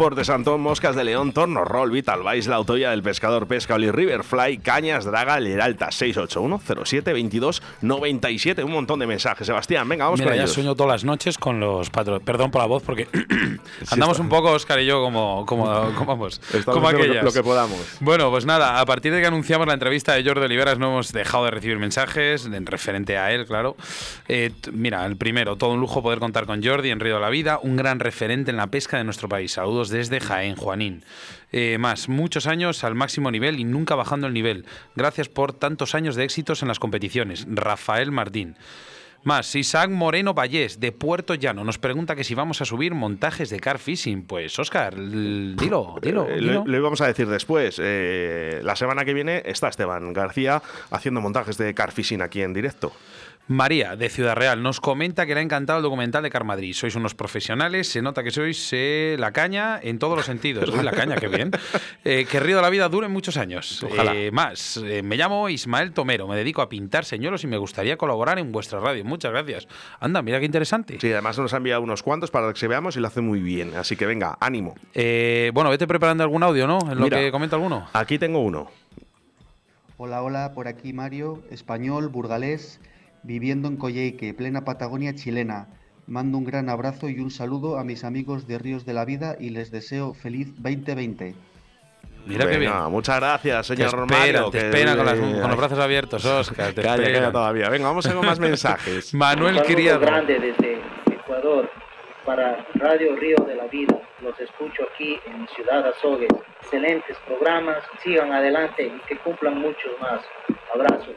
[0.06, 3.90] Deportes Antón, Moscas de León, Torno, Roll, Vital Vice, La Autoya del Pescador, Pesca, Oli,
[3.90, 8.64] Riverfly, Cañas, Draga, Leralta, 681 07 22 97.
[8.64, 9.90] Un montón de mensajes, Sebastián.
[9.90, 10.54] Venga, vamos Mira, con ya ellos.
[10.54, 12.22] sueño todas las noches con los patrones.
[12.24, 13.08] Perdón por la voz, porque
[13.90, 15.66] andamos un poco, Oscar y yo, como, como,
[15.98, 17.24] como, vamos, como aquellas.
[17.24, 17.80] lo que podamos.
[18.00, 21.14] Bueno, pues nada, a partir de que anunciamos la entrevista de Jordi Oliveras, no hemos
[21.14, 23.76] dejado de recibir mensajes en referente a él, claro.
[24.28, 27.32] Eh, mira, el primero, todo un lujo poder contar con Jordi en Río de la
[27.32, 29.54] Vida, un gran referente en la pesca de nuestro país.
[29.54, 31.04] Saludos desde Jaén, Juanín.
[31.54, 34.66] Eh, más, muchos años al máximo nivel y nunca bajando el nivel.
[34.96, 37.46] Gracias por tantos años de éxitos en las competiciones.
[37.50, 38.58] Rafael Martín.
[39.24, 43.50] Más, Isaac Moreno Vallés, de Puerto Llano, nos pregunta que si vamos a subir montajes
[43.50, 44.24] de car fishing.
[44.24, 45.56] Pues, Oscar, dilo,
[46.02, 46.28] dilo.
[46.28, 46.54] Eh, dilo.
[46.54, 47.82] lo, lo íbamos a decir después.
[47.82, 52.54] Eh, la semana que viene está Esteban García haciendo montajes de car fishing aquí en
[52.54, 52.92] directo.
[53.48, 56.74] María, de Ciudad Real, nos comenta que le ha encantado el documental de Car Madrid.
[56.74, 60.68] Sois unos profesionales, se nota que sois eh, la caña en todos los sentidos.
[60.70, 61.52] Uy, la caña, qué bien.
[62.08, 63.82] Eh, que Río de la Vida dure muchos años.
[63.84, 64.14] Ojalá.
[64.14, 67.98] Eh, más, eh, me llamo Ismael Tomero, me dedico a pintar señuelos y me gustaría
[67.98, 69.04] colaborar en vuestra radio.
[69.04, 69.68] Muchas gracias.
[70.00, 71.00] Anda, mira qué interesante.
[71.00, 73.40] Sí, además nos ha enviado unos cuantos para que se veamos y lo hace muy
[73.40, 73.76] bien.
[73.76, 74.76] Así que venga, ánimo.
[74.94, 76.80] Eh, bueno, vete preparando algún audio, ¿no?
[76.92, 77.18] En lo Mira.
[77.18, 77.88] que comenta alguno.
[77.94, 78.70] Aquí tengo uno.
[79.98, 82.80] Hola, hola, por aquí Mario, español, burgalés,
[83.26, 85.68] viviendo en Coyhaique, plena Patagonia chilena.
[86.08, 89.36] Mando un gran abrazo y un saludo a mis amigos de Ríos de la Vida
[89.40, 91.34] y les deseo feliz 2020.
[92.28, 92.72] Mira qué bien.
[92.90, 94.50] Muchas gracias, Te señor espera, Mario.
[94.52, 96.74] te que- espera con, las- con los brazos abiertos, Oscar.
[96.74, 97.20] Te Calla, espera.
[97.20, 97.70] calla todavía.
[97.70, 99.14] Venga, vamos a ver más mensajes.
[99.14, 100.00] Manuel Criado.
[100.00, 100.80] grande desde
[101.12, 101.70] Ecuador
[102.26, 104.00] para Radio Río de la Vida.
[104.22, 106.30] Los escucho aquí en Ciudad Azogues.
[106.62, 110.22] Excelentes programas, sigan adelante y que cumplan muchos más.
[110.74, 111.12] Abrazo.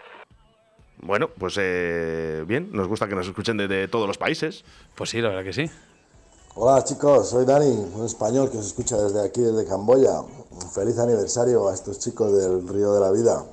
[1.00, 4.64] Bueno, pues eh, bien, nos gusta que nos escuchen de, de todos los países.
[4.94, 5.70] Pues sí, la verdad que sí.
[6.54, 10.24] Hola chicos, soy Dani, un español que os escucha desde aquí, desde Camboya.
[10.72, 13.46] Feliz aniversario a estos chicos del Río de la Vida.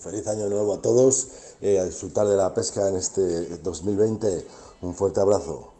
[0.00, 1.28] Feliz año nuevo a todos,
[1.62, 4.46] eh, a disfrutar de la pesca en este 2020.
[4.82, 5.75] Un fuerte abrazo.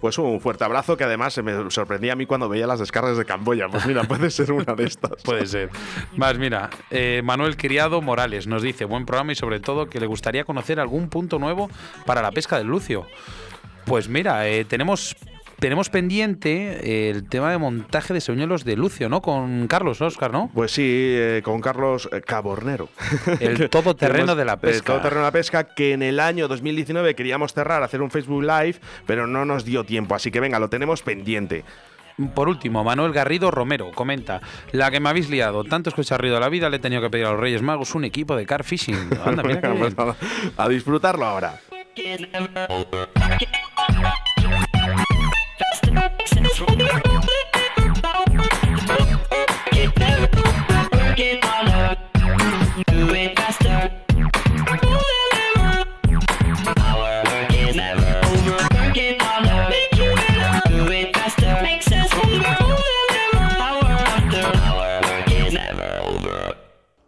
[0.00, 3.18] Pues un fuerte abrazo que además se me sorprendía a mí cuando veía las descargas
[3.18, 3.68] de Camboya.
[3.68, 5.10] Pues mira, puede ser una de estas.
[5.24, 5.70] Puede ser.
[6.16, 10.06] Más, mira, eh, Manuel Criado Morales nos dice, buen programa y sobre todo que le
[10.06, 11.70] gustaría conocer algún punto nuevo
[12.06, 13.06] para la pesca del lucio.
[13.84, 15.16] Pues mira, eh, tenemos,
[15.60, 19.22] tenemos pendiente eh, el tema de montaje de señuelos de lucio, ¿no?
[19.22, 20.50] Con Carlos, Oscar, ¿no?
[20.54, 22.88] Pues sí, eh, con Carlos eh, Cabornero.
[23.38, 24.86] El todoterreno de la El pesca.
[24.86, 28.80] todoterreno de la pesca que en el año 2019 queríamos cerrar, hacer un Facebook Live,
[29.06, 30.14] pero no nos dio tiempo.
[30.14, 31.64] Así que venga, lo tenemos pendiente.
[32.34, 34.40] Por último, Manuel Garrido Romero comenta,
[34.72, 37.08] la que me habéis liado, tanto escuchar Río de la Vida, le he tenido que
[37.08, 38.96] pedir a los Reyes Magos un equipo de car fishing.
[39.24, 39.94] Anda, mira bien.
[40.56, 41.60] a disfrutarlo ahora.
[45.90, 46.20] Hola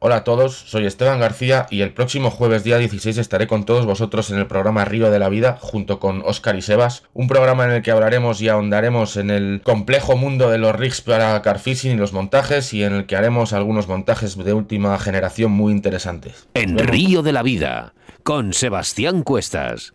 [0.05, 3.87] Hola a todos, soy Esteban García y el próximo jueves día 16 estaré con todos
[3.87, 7.67] vosotros en el programa Río de la Vida junto con Oscar y Sebas, un programa
[7.67, 11.93] en el que hablaremos y ahondaremos en el complejo mundo de los rigs para carfishing
[11.93, 16.49] y los montajes y en el que haremos algunos montajes de última generación muy interesantes.
[16.55, 17.95] En Río de la Vida,
[18.25, 19.95] con Sebastián Cuestas.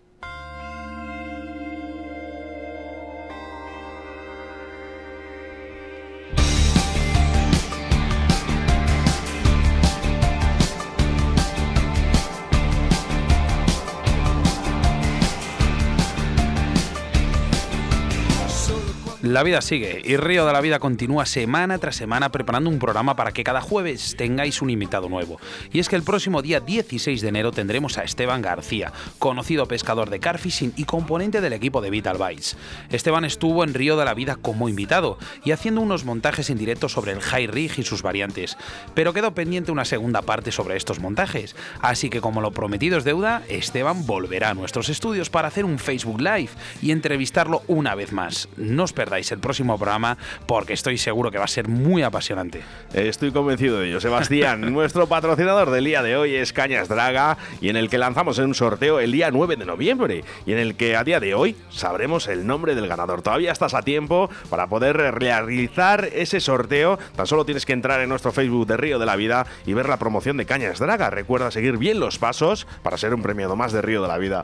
[19.38, 23.16] La vida sigue y Río de la Vida continúa semana tras semana preparando un programa
[23.16, 25.40] para que cada jueves tengáis un invitado nuevo.
[25.72, 30.10] Y es que el próximo día 16 de enero tendremos a Esteban García, conocido pescador
[30.10, 32.58] de carfishing y componente del equipo de Vital Bites.
[32.90, 36.90] Esteban estuvo en Río de la Vida como invitado y haciendo unos montajes en directo
[36.90, 38.58] sobre el high rig y sus variantes.
[38.96, 41.56] Pero quedó pendiente una segunda parte sobre estos montajes.
[41.80, 45.78] Así que como lo prometido es deuda, Esteban volverá a nuestros estudios para hacer un
[45.78, 46.50] Facebook Live
[46.82, 48.50] y entrevistarlo una vez más.
[48.58, 52.62] No os perdáis el próximo programa porque estoy seguro que va a ser muy apasionante.
[52.94, 54.00] Estoy convencido de ello.
[54.00, 58.38] Sebastián, nuestro patrocinador del día de hoy es Cañas Draga y en el que lanzamos
[58.38, 61.56] un sorteo el día 9 de noviembre y en el que a día de hoy
[61.70, 63.22] sabremos el nombre del ganador.
[63.22, 66.98] Todavía estás a tiempo para poder realizar ese sorteo.
[67.16, 69.90] Tan solo tienes que entrar en nuestro Facebook de Río de la Vida y ver
[69.90, 71.10] la promoción de Cañas Draga.
[71.10, 74.44] Recuerda seguir bien los pasos para ser un premiado más de Río de la Vida.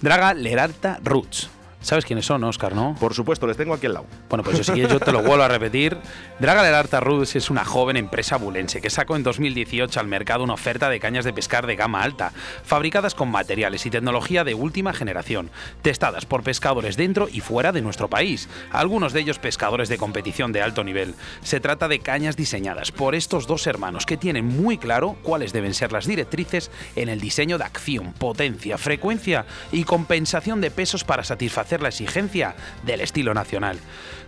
[0.00, 1.50] Draga Leralta Roots.
[1.84, 2.96] ¿Sabes quiénes son, Oscar, no?
[2.98, 4.06] Por supuesto, les tengo aquí al lado.
[4.30, 5.98] Bueno, pues yo, si quieres, yo te lo vuelvo a repetir.
[6.38, 10.54] Draga Leralta Roots es una joven empresa bulense que sacó en 2018 al mercado una
[10.54, 12.32] oferta de cañas de pescar de gama alta,
[12.64, 15.50] fabricadas con materiales y tecnología de última generación,
[15.82, 20.52] testadas por pescadores dentro y fuera de nuestro país, algunos de ellos pescadores de competición
[20.52, 21.14] de alto nivel.
[21.42, 25.74] Se trata de cañas diseñadas por estos dos hermanos que tienen muy claro cuáles deben
[25.74, 31.24] ser las directrices en el diseño de acción, potencia, frecuencia y compensación de pesos para
[31.24, 32.54] satisfacer la exigencia
[32.84, 33.78] del estilo nacional.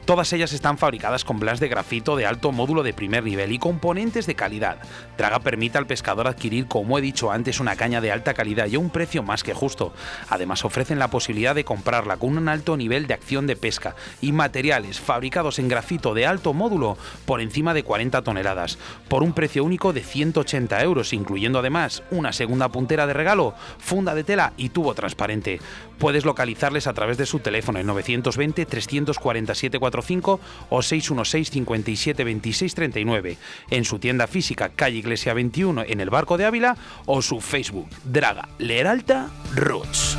[0.07, 3.59] Todas ellas están fabricadas con blas de grafito de alto módulo de primer nivel y
[3.59, 4.79] componentes de calidad.
[5.19, 8.77] Draga permite al pescador adquirir, como he dicho antes, una caña de alta calidad y
[8.77, 9.93] a un precio más que justo.
[10.29, 14.31] Además ofrecen la posibilidad de comprarla con un alto nivel de acción de pesca y
[14.31, 18.79] materiales fabricados en grafito de alto módulo por encima de 40 toneladas,
[19.09, 24.15] por un precio único de 180 euros, incluyendo además una segunda puntera de regalo, funda
[24.15, 25.59] de tela y tubo transparente.
[25.99, 30.41] Puedes localizarles a través de su teléfono en 920 347 45
[30.71, 33.39] o 616 57 26 39
[33.71, 36.77] en su tienda física calle Iglesia 21 en el Barco de Ávila
[37.07, 40.19] o su Facebook Draga Leralta Roots.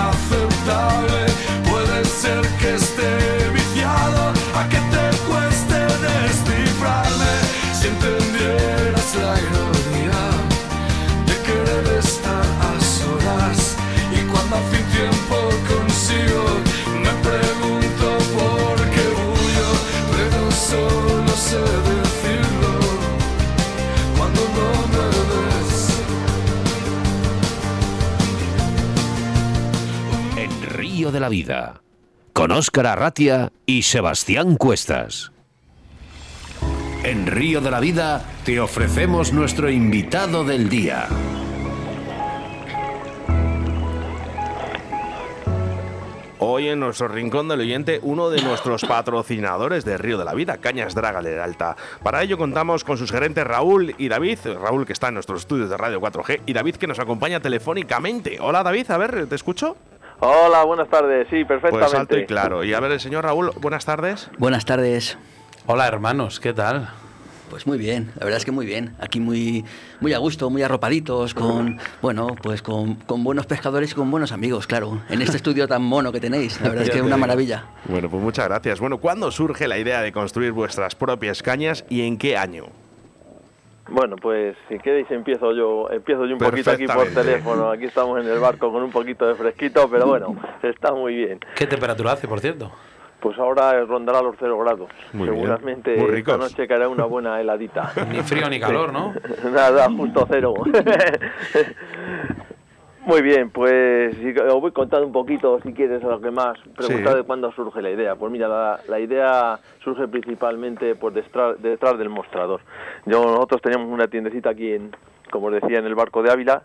[0.00, 1.26] inaceptable.
[1.70, 5.29] Puede ser que esté viciado a que te
[31.20, 31.82] de la Vida,
[32.32, 35.32] con Óscar Arratia y Sebastián Cuestas.
[37.04, 41.08] En Río de la Vida te ofrecemos nuestro invitado del día.
[46.38, 50.56] Hoy en nuestro rincón del oyente, uno de nuestros patrocinadores de Río de la Vida,
[50.56, 51.76] Cañas Draga Leralta.
[52.02, 54.38] Para ello contamos con sus gerentes Raúl y David.
[54.58, 58.38] Raúl que está en nuestros estudios de Radio 4G y David que nos acompaña telefónicamente.
[58.40, 59.76] Hola David, a ver, ¿te escucho?
[60.20, 61.26] Hola, buenas tardes.
[61.30, 61.96] Sí, Pues perfectamente.
[61.96, 62.64] alto y claro.
[62.64, 64.30] Y a ver, el señor Raúl, buenas tardes.
[64.38, 65.16] Buenas tardes.
[65.66, 66.88] Hola hermanos, ¿qué tal?
[67.48, 68.94] Pues muy bien, la verdad es que muy bien.
[69.00, 69.64] Aquí muy,
[70.00, 74.30] muy a gusto, muy arropaditos, con bueno, pues con, con buenos pescadores y con buenos
[74.30, 75.00] amigos, claro.
[75.08, 77.64] En este estudio tan mono que tenéis, la verdad es que te una maravilla.
[77.86, 78.78] Bueno, pues muchas gracias.
[78.78, 82.66] Bueno, ¿cuándo surge la idea de construir vuestras propias cañas y en qué año?
[83.90, 87.70] Bueno, pues si queréis empiezo yo, empiezo yo un poquito aquí por teléfono.
[87.70, 91.40] Aquí estamos en el barco con un poquito de fresquito, pero bueno, está muy bien.
[91.56, 92.70] ¿Qué temperatura hace, por cierto?
[93.20, 94.88] Pues ahora rondará los cero grados.
[95.12, 95.42] Muy bien.
[95.42, 97.92] Seguramente Muy esta noche caerá una buena heladita.
[98.10, 99.12] Ni frío ni calor, ¿no?
[99.52, 100.54] Nada, justo cero.
[103.10, 106.56] Muy bien, pues os voy contando un poquito, si quieres, lo que más.
[106.76, 107.18] Preguntar Sí.
[107.18, 108.14] de cuándo surge la idea.
[108.14, 112.60] Pues mira, la, la idea surge principalmente por detrás, detrás del mostrador.
[113.06, 114.94] Yo, nosotros teníamos una tiendecita aquí, en,
[115.28, 116.62] como os decía, en el barco de Ávila,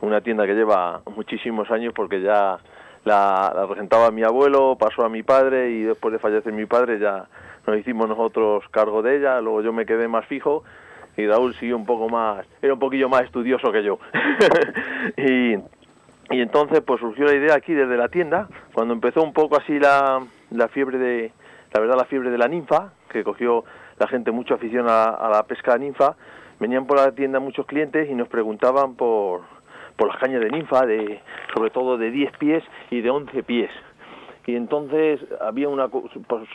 [0.00, 2.58] una tienda que lleva muchísimos años porque ya
[3.04, 6.98] la, la regentaba mi abuelo, pasó a mi padre y después de fallecer mi padre
[6.98, 7.26] ya
[7.68, 10.64] nos hicimos nosotros cargo de ella, luego yo me quedé más fijo
[11.16, 13.98] y Raúl siguió un poco más, era un poquillo más estudioso que yo.
[15.16, 15.54] y,
[16.30, 19.78] y entonces pues surgió la idea aquí desde la tienda, cuando empezó un poco así
[19.78, 21.32] la, la fiebre de,
[21.72, 23.64] la verdad la fiebre de la ninfa, que cogió
[23.98, 26.16] la gente mucha afición a, a la pesca ninfa,
[26.60, 29.42] venían por la tienda muchos clientes y nos preguntaban por,
[29.96, 31.20] por las cañas de ninfa, de,
[31.54, 33.70] sobre todo de 10 pies y de 11 pies.
[34.46, 36.04] Y entonces había una pues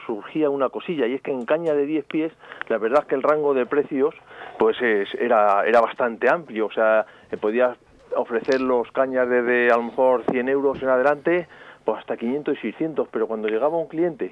[0.05, 2.32] surgía una cosilla y es que en caña de 10 pies
[2.67, 4.13] la verdad es que el rango de precios
[4.59, 6.67] pues es- era era bastante amplio.
[6.67, 7.76] O sea eh, podías
[8.16, 11.47] ofrecer los cañas desde a lo mejor 100 euros en adelante
[11.86, 14.32] pues hasta 500 y 600 pero cuando llegaba un cliente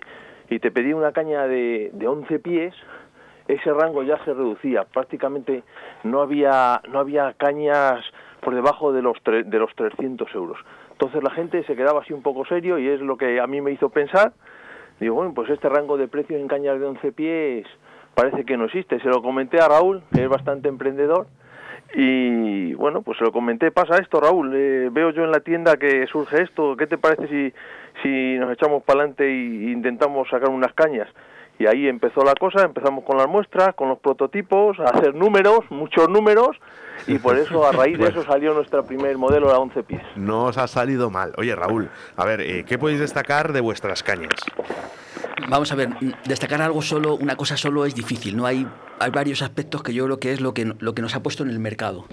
[0.49, 2.73] y te pedía una caña de, de 11 pies
[3.47, 4.83] ese rango ya se reducía.
[4.83, 5.63] Prácticamente
[6.03, 8.03] no había no había cañas
[8.41, 10.57] por debajo de los tre- de los 300 euros.
[10.91, 13.61] Entonces la gente se quedaba así un poco serio y es lo que a mí
[13.61, 14.33] me hizo pensar.
[14.99, 17.65] Digo bueno pues este rango de precios en cañas de 11 pies
[18.15, 21.27] parece que no existe se lo comenté a Raúl que es bastante emprendedor
[21.93, 25.77] y bueno, pues se lo comenté, pasa esto Raúl, eh, veo yo en la tienda
[25.77, 27.53] que surge esto, ¿qué te parece si,
[28.03, 31.07] si nos echamos para adelante e intentamos sacar unas cañas?
[31.59, 35.59] Y ahí empezó la cosa, empezamos con las muestras, con los prototipos, a hacer números,
[35.69, 36.57] muchos números,
[37.07, 40.03] y por eso a raíz de eso salió nuestro primer modelo, la 11 pies.
[40.15, 41.33] No os ha salido mal.
[41.37, 44.35] Oye, Raúl, a ver, eh, ¿qué podéis destacar de vuestras cañas?
[45.49, 48.45] Vamos a ver, mm, destacar algo solo, una cosa solo es difícil, ¿no?
[48.45, 48.67] Hay,
[48.99, 51.43] hay varios aspectos que yo creo que es lo que, lo que nos ha puesto
[51.43, 52.05] en el mercado.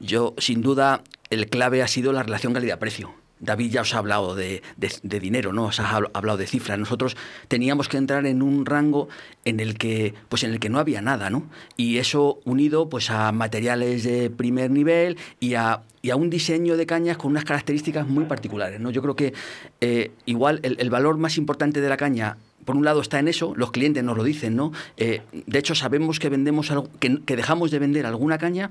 [0.00, 3.14] Yo, sin duda, el clave ha sido la relación calidad-precio.
[3.38, 5.64] David ya os ha hablado de, de- dinero, ¿no?
[5.66, 6.78] Os ha habl- hablado de cifras.
[6.78, 7.16] Nosotros
[7.48, 9.08] teníamos que entrar en un rango
[9.44, 11.44] en el que, pues en el que no había nada, ¿no?
[11.76, 16.76] Y eso unido pues a materiales de primer nivel y a, y a un diseño
[16.76, 18.90] de cañas con unas características muy particulares, ¿no?
[18.90, 19.34] Yo creo que
[19.80, 23.54] eh, igual el, valor más importante de la caña por un lado está en eso,
[23.56, 24.72] los clientes nos lo dicen, ¿no?
[24.96, 28.70] Eh, de hecho, sabemos que vendemos que dejamos de vender alguna caña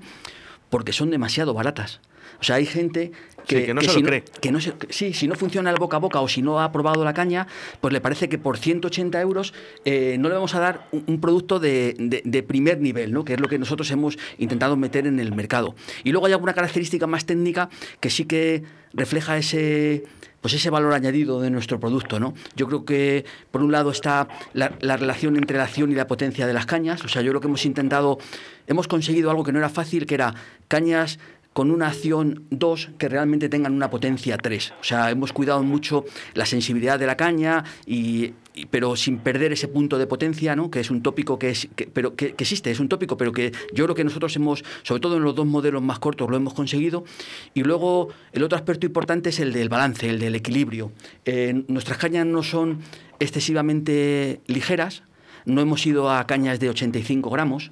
[0.70, 2.01] porque son demasiado baratas.
[2.40, 3.12] O sea, hay gente
[3.48, 4.24] que, Sí, que no se lo si cree.
[4.42, 6.72] que no se- sí, si no funciona el boca a boca o si no ha
[6.72, 7.46] probado la caña,
[7.80, 9.54] pues le parece que por 180 euros
[9.86, 13.24] eh, no le vamos a dar un, un producto de, de- de primer nivel, ¿no?
[13.24, 15.76] que es lo que nosotros hemos intentado meter en el mercado.
[16.04, 17.70] Y luego hay alguna característica más técnica
[18.00, 18.64] que sí que
[18.94, 20.04] refleja ese
[20.42, 22.36] pues ese valor añadido de nuestro producto, ¿no?
[22.56, 26.06] Yo creo que por un lado está la, la relación entre la acción y la
[26.06, 28.20] potencia de las cañas, o sea, yo creo que hemos intentado,
[28.68, 30.36] hemos conseguido algo que no era fácil, que era
[30.68, 31.18] cañas
[31.56, 34.74] con una acción 2 que realmente tengan una potencia 3.
[34.82, 36.03] O sea, hemos cuidado mucho
[36.34, 38.34] la sensibilidad de la caña, y,
[38.70, 40.70] pero sin perder ese punto de potencia, ¿no?
[40.70, 43.86] que es un tópico que, es, pero que, existe, es un tópico, pero que yo
[43.86, 47.06] creo que nosotros hemos, sobre todo en los dos modelos más cortos, lo hemos conseguido.
[47.53, 50.91] Y luego el otro aspecto importante es el del balance, el del equilibrio.
[51.24, 52.80] Eh, nuestras cañas no son
[53.20, 55.03] excesivamente ligeras,
[55.45, 57.72] no hemos ido a cañas de 85 gramos,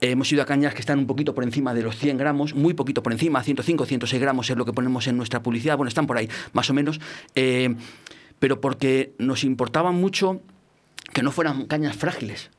[0.00, 2.74] hemos ido a cañas que están un poquito por encima de los 100 gramos, muy
[2.74, 6.06] poquito por encima, 105, 106 gramos es lo que ponemos en nuestra publicidad, bueno, están
[6.06, 7.00] por ahí, más o menos,
[7.34, 7.74] eh,
[8.38, 10.40] pero porque nos importaba mucho
[11.12, 12.50] que no fueran cañas frágiles.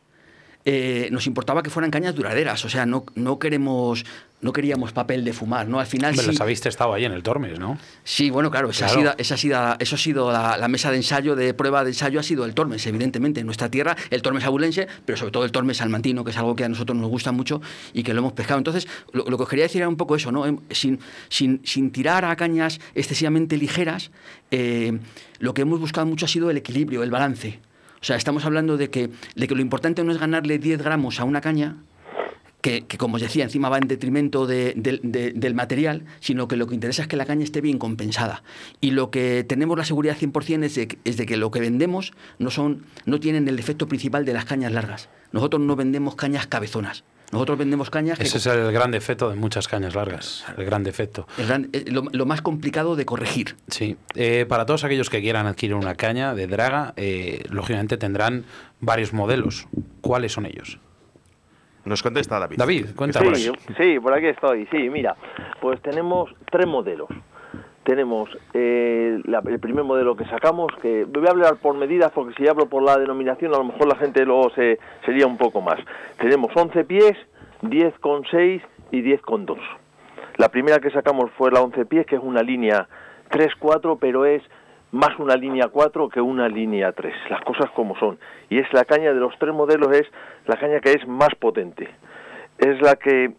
[0.70, 4.04] Eh, nos importaba que fueran cañas duraderas, o sea, no, no queremos,
[4.42, 5.80] no queríamos papel de fumar, ¿no?
[5.80, 7.78] Al final Hombre, sí, los habéis testado ahí en el Tormes, ¿no?
[8.04, 9.00] Sí, bueno, claro, esa Claro.
[9.00, 11.86] Ha sido, esa ha sido, eso ha sido la, la mesa de ensayo, de prueba
[11.86, 15.32] de ensayo, ha sido el Tormes, evidentemente, en nuestra tierra, el Tormes abulense, pero sobre
[15.32, 17.62] todo el Tormes salmantino, que es algo que a nosotros nos gusta mucho
[17.94, 18.58] y que lo hemos pescado.
[18.58, 20.46] Entonces, lo, lo que os quería decir era un poco eso, ¿no?
[20.46, 21.00] Em, Sin,
[21.30, 24.12] sin, sin tirar a cañas excesivamente ligeras,
[24.52, 25.00] eh,
[25.40, 27.62] lo que hemos buscado mucho ha sido el equilibrio, el balance.
[28.02, 31.20] O sea, estamos hablando de que, de que lo importante no es ganarle 10 gramos
[31.20, 31.78] a una caña,
[32.62, 36.58] que, como os decía, encima va en detrimento de- del- de- del material, sino que
[36.58, 38.44] lo que interesa es que la caña esté bien compensada.
[38.82, 41.60] Y lo que tenemos la seguridad 100% es de, que- es de que lo que
[41.60, 45.08] vendemos no, son, no tienen el efecto principal de las cañas largas.
[45.32, 47.04] Nosotros no vendemos cañas cabezonas.
[47.32, 48.24] Nosotros vendemos cañas que...
[48.24, 50.46] Ese es el gran defecto de muchas cañas largas.
[50.58, 51.28] El gran defecto.
[51.38, 53.56] el gran- eh, lo, lo más complicado de corregir.
[53.68, 53.98] Sí.
[54.16, 58.46] Eh, para todos aquellos que quieran adquirir una caña de draga, eh, lógicamente tendrán
[58.80, 59.68] varios modelos.
[60.02, 60.80] ¿Cuáles son ellos?
[61.84, 62.58] Nos contesta David.
[62.58, 63.38] David, cuéntanos.
[63.40, 64.68] Sí, sí, por aquí estoy.
[64.72, 65.16] Sí, mira,
[65.62, 67.08] pues tenemos tres modelos.
[67.88, 72.34] Tenemos eh, la- el primer modelo que sacamos, que voy a hablar por medidas, porque
[72.36, 75.62] si hablo por la denominación, a lo mejor la gente luego se, sería un poco
[75.62, 75.80] más.
[76.20, 77.14] Tenemos 11 pies,
[77.62, 78.62] 10,6
[78.92, 79.58] y 10,2.
[80.36, 82.90] La primera que sacamos fue la 11 pies, que es una línea
[83.32, 84.44] 3-4, pero es
[84.92, 88.20] más una línea 4 que una línea 3, las cosas como son.
[88.50, 90.08] Y es la caña de los tres modelos, es
[90.46, 91.88] la caña que es más potente.
[92.58, 93.32] Es la que,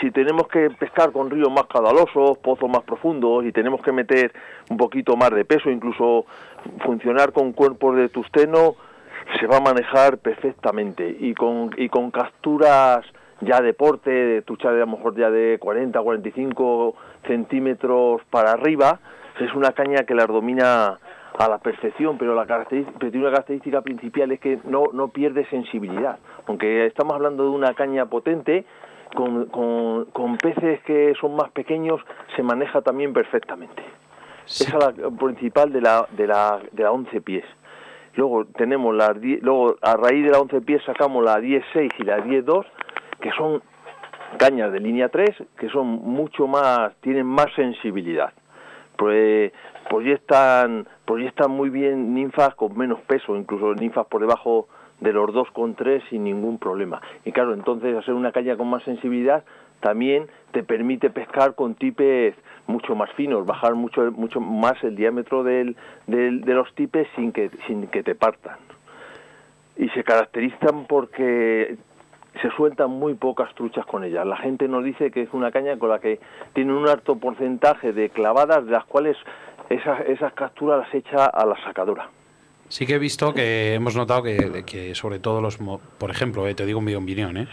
[0.00, 4.32] si tenemos que pescar con ríos más caudalosos, pozos más profundos, y tenemos que meter
[4.70, 6.26] un poquito más de peso, incluso
[6.84, 8.76] funcionar con cuerpos de tusteno,
[9.38, 11.16] se va a manejar perfectamente.
[11.20, 13.04] Y con, y con capturas
[13.40, 16.94] ya deporte, de tuchar a lo mejor ya de 40, 45
[17.26, 19.00] centímetros para arriba,
[19.40, 20.98] es una caña que las domina
[21.36, 25.44] a la perfección, pero la característica, tiene una característica principal es que no, no pierde
[25.46, 26.18] sensibilidad.
[26.46, 28.64] Aunque estamos hablando de una caña potente,
[29.14, 32.00] con, con, con peces que son más pequeños
[32.36, 33.82] se maneja también perfectamente.
[34.46, 37.44] Esa es la principal de la, de la, de la 11 pies.
[38.16, 42.02] Luego tenemos las die- luego a raíz de la 11 pies sacamos la 10.6 y
[42.04, 42.64] la 10.2,
[43.20, 43.62] que son
[44.38, 48.32] cañas de línea 3, que son mucho más, tienen más sensibilidad.
[48.96, 49.52] Pues
[49.88, 54.68] proyectan, proyectan muy bien ninfas con menos peso, incluso ninfas por debajo
[55.00, 57.00] de los 2,3 sin ningún problema.
[57.24, 59.44] Y claro, entonces hacer una caña con más sensibilidad
[59.80, 62.34] también te permite pescar con tipes
[62.66, 65.76] mucho más finos, bajar mucho mucho más el diámetro del,
[66.06, 68.56] del- de los tipes sin que sin que te partan.
[69.76, 71.76] Y se caracterizan porque
[72.40, 74.26] se sueltan muy pocas truchas con ellas.
[74.26, 76.18] La gente nos dice que es una caña con la que
[76.52, 79.16] tiene un alto porcentaje de clavadas, de las cuales
[79.68, 82.08] esas, esas capturas las echa a la sacadora.
[82.68, 86.54] Sí que he visto que hemos notado que, que sobre todo los, por ejemplo, eh,
[86.54, 87.48] te digo mi opinión, ¿eh?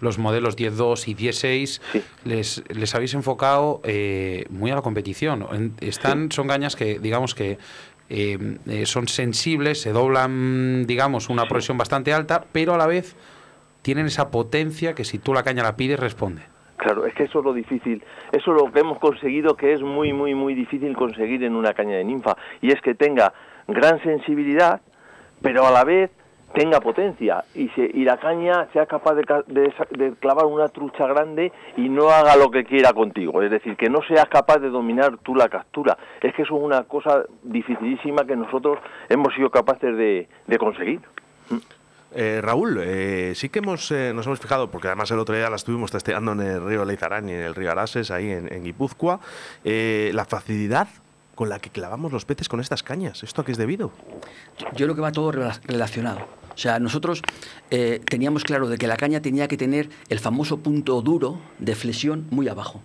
[0.00, 1.80] los modelos 10.2 y 10.6
[2.24, 5.74] les, les habéis enfocado eh, muy a la competición.
[5.80, 7.58] Están, Son cañas que, digamos que
[8.14, 13.16] eh, eh, son sensibles, se doblan, digamos, una presión bastante alta, pero a la vez
[13.80, 16.42] tienen esa potencia que si tú la caña la pides, responde.
[16.76, 18.02] Claro, es que eso es lo difícil.
[18.32, 21.72] Eso es lo que hemos conseguido que es muy, muy, muy difícil conseguir en una
[21.72, 22.36] caña de ninfa.
[22.60, 23.32] Y es que tenga
[23.68, 24.80] gran sensibilidad,
[25.40, 26.10] pero a la vez
[26.54, 31.06] tenga potencia y, se, y la caña sea capaz de, de de clavar una trucha
[31.06, 33.42] grande y no haga lo que quiera contigo.
[33.42, 35.96] Es decir, que no seas capaz de dominar tú la captura.
[36.20, 41.00] Es que eso es una cosa dificilísima que nosotros hemos sido capaces de, de conseguir.
[42.14, 45.48] Eh, Raúl, eh, sí que hemos, eh, nos hemos fijado, porque además el otro día
[45.48, 48.64] la estuvimos testeando en el río Leizarán y en el río Arases, ahí en, en
[48.64, 49.20] Guipúzcoa,
[49.64, 50.88] eh, la facilidad
[51.42, 53.24] con la que clavamos los peces con estas cañas.
[53.24, 53.90] ¿Esto a qué es debido?
[54.76, 56.20] Yo creo que va todo rela- relacionado.
[56.54, 57.20] O sea, nosotros
[57.72, 61.74] eh, teníamos claro de que la caña tenía que tener el famoso punto duro de
[61.74, 62.80] flexión muy abajo.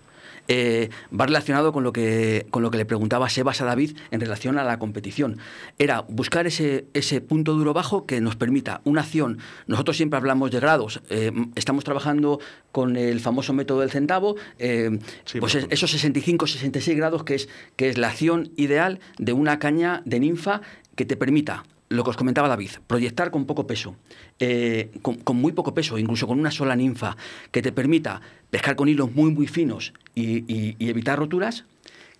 [0.48, 0.88] Eh,
[1.18, 4.58] va relacionado con lo, que, con lo que le preguntaba Sebas a David en relación
[4.58, 5.38] a la competición.
[5.78, 9.38] Era buscar ese, ese punto duro bajo que nos permita una acción.
[9.66, 11.02] Nosotros siempre hablamos de grados.
[11.10, 12.40] eh, estamos trabajando
[12.72, 14.36] con el famoso método del centavo.
[14.58, 14.98] eh,
[15.40, 19.58] pues es- esos 65, 66 grados que es, que es la acción ideal de una
[19.58, 20.62] caña de ninfa
[20.96, 23.96] que te permita lo que os comentaba David, proyectar con poco peso,
[24.38, 27.16] eh, con, muy poco peso, incluso con una sola ninfa,
[27.50, 28.20] que te permita
[28.50, 31.64] pescar con hilos muy, muy finos y, y- evitar roturas,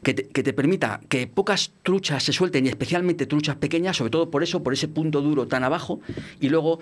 [0.03, 4.43] que te permita que pocas truchas se suelten, y especialmente truchas pequeñas, sobre todo por
[4.45, 6.01] eso, por ese punto duro tan abajo,
[6.41, 6.79] y luego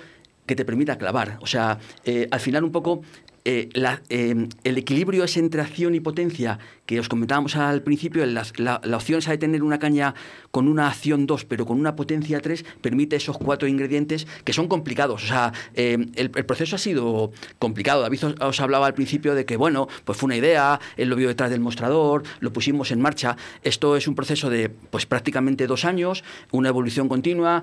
[0.47, 1.39] que te permita clavar.
[1.41, 3.03] O sea, eh, al final un poco
[3.49, 3.69] eh,
[4.09, 9.21] eh, el equilibrio es entre acción y potencia que os comentábamos al principio, la, opción
[9.21, 10.17] esa de tener una caña
[10.51, 14.67] con una acción 2 pero con una potencia 3 permite esos cuatro ingredientes que son
[14.67, 15.23] complicados.
[15.23, 17.31] O sea, el, el proceso ha sido
[17.61, 18.03] complicado.
[18.03, 21.15] David os, os hablaba al principio de que, bueno, pues fue una idea, él lo
[21.15, 23.37] vio detrás del mostrador, lo pusimos en marcha.
[23.63, 27.63] Esto es un proceso de pues prácticamente dos años, una evolución continua.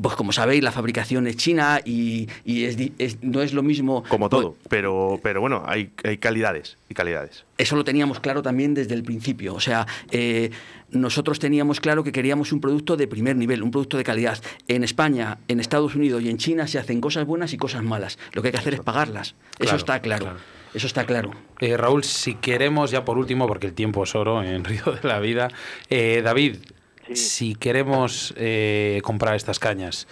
[0.00, 3.62] Pues como sabéis, la fabricación es china y, y es di- es- no es lo
[3.62, 4.02] mismo.
[4.08, 7.44] Como todo, pero, pero bueno, hay, hay calidades y calidades.
[7.56, 9.54] Eso lo teníamos claro también desde el principio.
[9.54, 10.50] O sea, eh,
[10.90, 14.38] nosotros teníamos claro que queríamos un producto de primer nivel, un producto de calidad.
[14.68, 18.18] En España, en Estados Unidos y en China se hacen cosas buenas y cosas malas.
[18.32, 19.28] Lo que hay que hacer es pagarlas.
[19.28, 20.24] Eso Claro, está claro.
[20.26, 20.40] claro.
[20.74, 21.30] Eso está claro.
[21.60, 25.08] Eh, Raúl, si queremos, ya por último, porque el tiempo es oro en Río de
[25.08, 25.48] la Vida,
[25.88, 26.56] eh, David,
[27.14, 30.06] si queremos eh, comprar estas cañas,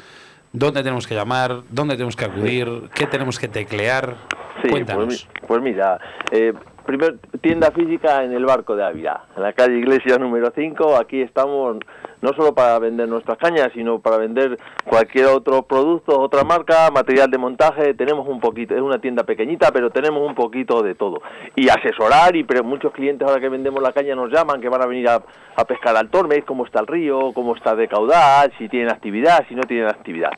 [0.53, 1.63] ¿dónde tenemos que llamar?
[1.71, 2.69] ¿Dónde tenemos que acudir?
[2.95, 4.17] ¿Qué tenemos que teclear?
[4.63, 5.05] Sí, Cuéntanos.
[5.07, 5.99] Pues, mi- pues mira,
[6.31, 6.53] eh,
[6.85, 10.97] primer tienda física en el Barco de Ávila, en la calle Iglesia número 5.
[10.97, 11.79] Aquí estamos
[12.21, 17.31] no solo para vender nuestras cañas, sino para vender cualquier otro producto, otra marca, material
[17.31, 17.95] de montaje.
[17.95, 21.23] Tenemos un poquito, es una tienda pequeñita, pero tenemos un poquito de todo.
[21.57, 24.83] Y asesorar, y pero muchos clientes ahora que vendemos la caña nos llaman que van
[24.83, 25.23] a venir a,
[25.57, 29.45] a pescar al Tormes, cómo está el río, cómo está de caudal, si tienen actividad,
[29.49, 30.31] si no tienen actividad.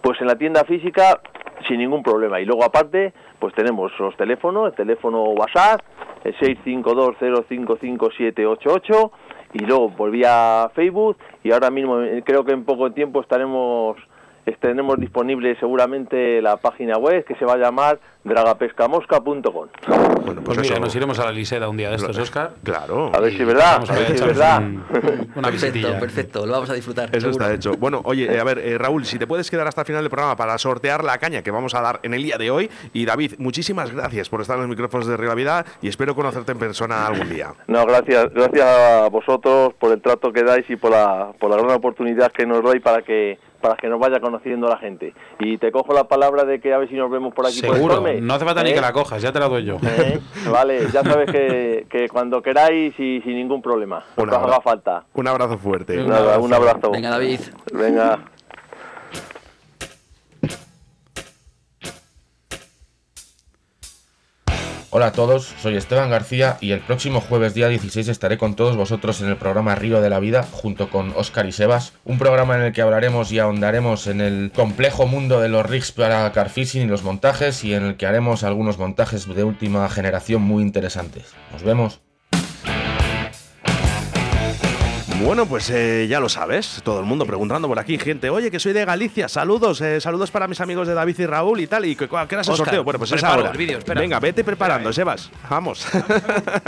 [0.00, 1.20] Pues en la tienda física
[1.66, 2.38] sin ningún problema.
[2.40, 5.80] Y luego aparte, pues tenemos los teléfonos, el teléfono WhatsApp,
[6.24, 9.10] el 652055788
[9.54, 13.96] y luego volví a Facebook y ahora mismo eh, creo que en poco tiempo estaremos
[14.60, 19.68] tenemos disponible seguramente la página web que se va a llamar dragapescamosca.com.
[20.24, 22.52] Bueno, pues, mira, nos iremos a la Liseda un día de estos, Oscar.
[22.62, 23.10] Claro.
[23.14, 23.82] A ver si es verdad.
[23.88, 24.62] A ver si es verdad.
[25.34, 27.14] una perfecto, perfecto, lo vamos a disfrutar.
[27.14, 27.72] Eso está hecho.
[27.78, 30.10] Bueno, oye, eh, a ver, eh, Raúl, si te puedes quedar hasta el final del
[30.10, 32.70] programa para sortear la caña que vamos a dar en el día de hoy.
[32.92, 36.52] Y David, muchísimas gracias por estar en los micrófonos de Río Vida y espero conocerte
[36.52, 37.54] en persona algún día.
[37.66, 41.56] No, gracias, gracias a vosotros por el trato que dais y por la, por la
[41.56, 45.14] gran oportunidad que nos doy para que para que nos vaya conociendo la gente.
[45.40, 47.56] Y te cojo la palabra de que a ver si nos vemos por aquí.
[47.56, 48.82] Seguro, por no hace falta ni que ¿Eh?
[48.82, 49.76] la cojas, ya te la doy yo.
[49.82, 50.20] ¿Eh?
[50.50, 54.04] Vale, ya sabes que, que, cuando queráis y sin ningún problema.
[54.16, 55.04] Un haga falta.
[55.14, 55.98] Un abrazo fuerte.
[55.98, 56.40] Un abrazo.
[56.40, 56.90] un abrazo.
[56.90, 57.40] Venga, David.
[57.72, 58.18] Venga.
[64.90, 68.74] Hola a todos, soy Esteban García y el próximo jueves día 16 estaré con todos
[68.74, 72.56] vosotros en el programa Río de la Vida junto con Oscar y Sebas, un programa
[72.56, 76.84] en el que hablaremos y ahondaremos en el complejo mundo de los rigs para carfishing
[76.84, 81.34] y los montajes y en el que haremos algunos montajes de última generación muy interesantes.
[81.52, 82.00] Nos vemos.
[85.20, 88.60] Bueno, pues eh, ya lo sabes, todo el mundo preguntando por aquí, gente, oye, que
[88.60, 91.84] soy de Galicia, saludos, eh, saludos para mis amigos de David y Raúl y tal,
[91.86, 92.84] y que, ¿qué era el sorteo?
[92.84, 93.52] Bueno, pues es ahora.
[93.94, 95.86] Venga, vete preparando, Sebas, vamos.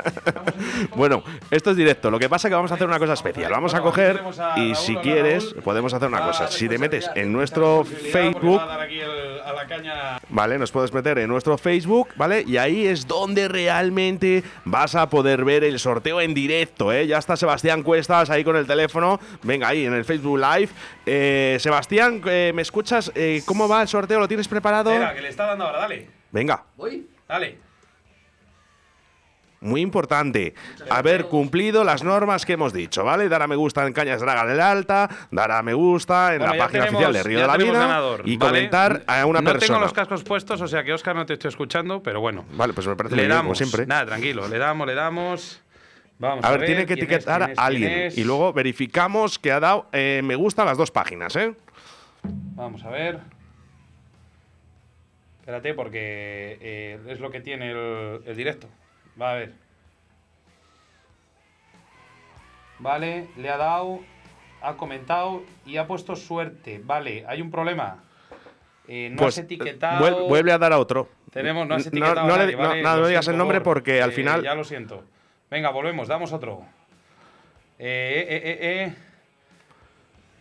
[0.96, 3.53] bueno, esto es directo, lo que pasa es que vamos a hacer una cosa especial,
[3.53, 4.20] vamos a coger
[4.57, 8.61] y si quieres podemos hacer una cosa, si te metes en nuestro Facebook,
[10.28, 15.09] vale, nos puedes meter en nuestro Facebook, vale, y ahí es donde realmente vas a
[15.09, 17.07] poder ver el sorteo en directo, ¿eh?
[17.07, 19.20] Ya está Sebastián Cuestas ahí con el teléfono.
[19.43, 20.70] Venga, ahí en el Facebook Live.
[21.07, 23.12] Eh, Sebastián, eh, ¿me escuchas?
[23.14, 24.18] Eh, ¿Cómo va el sorteo?
[24.18, 24.93] ¿Lo tienes preparado?
[24.93, 26.09] Espera, que le está dando ahora, dale.
[26.30, 26.64] Venga.
[26.76, 27.09] ¿Voy?
[27.28, 27.70] Dale.
[29.62, 30.55] Muy importante,
[30.88, 33.28] haber cumplido las normas que hemos dicho, ¿vale?
[33.28, 36.57] Dar a me gusta en Cañas Draga del Alta, dar a me gusta en la
[36.57, 39.66] página oficial de Río de la Vida y comentar a una no persona.
[39.66, 42.47] No tengo los cascos puestos, o sea que Oscar no te estoy escuchando, pero bueno.
[42.53, 43.86] Vale, pues me parece le bien, damos, como siempre.
[43.86, 45.61] Nada, tranquilo, le damos, le damos.
[46.21, 50.21] Vamos a, ver, tiene que etiquetar a alguien y luego verificamos que ha dado eh,
[50.23, 51.55] me gusta a las dos páginas, ¿eh?
[52.23, 53.21] Vamos a ver.
[55.39, 58.68] Espérate, porque eh, es lo que tiene el, el, directo.
[59.18, 59.55] Va a ver.
[62.81, 64.01] Vale, le ha dado,
[64.61, 66.83] ha comentado y ha puesto suerte.
[66.85, 68.05] Vale, hay un problema.
[68.87, 70.29] Eh, no pues, has etiquetado.
[70.29, 71.09] Vuelve a dar a otro.
[71.33, 72.14] Tenemos, no has etiquetado.
[72.14, 74.12] No, a no, nadie, le, vale, no, no digas el nombre por, porque al eh,
[74.12, 74.43] final.
[74.43, 75.03] Ya lo siento.
[75.51, 76.64] Venga, volvemos, damos otro.
[77.78, 78.94] Eh, eh, eh, eh.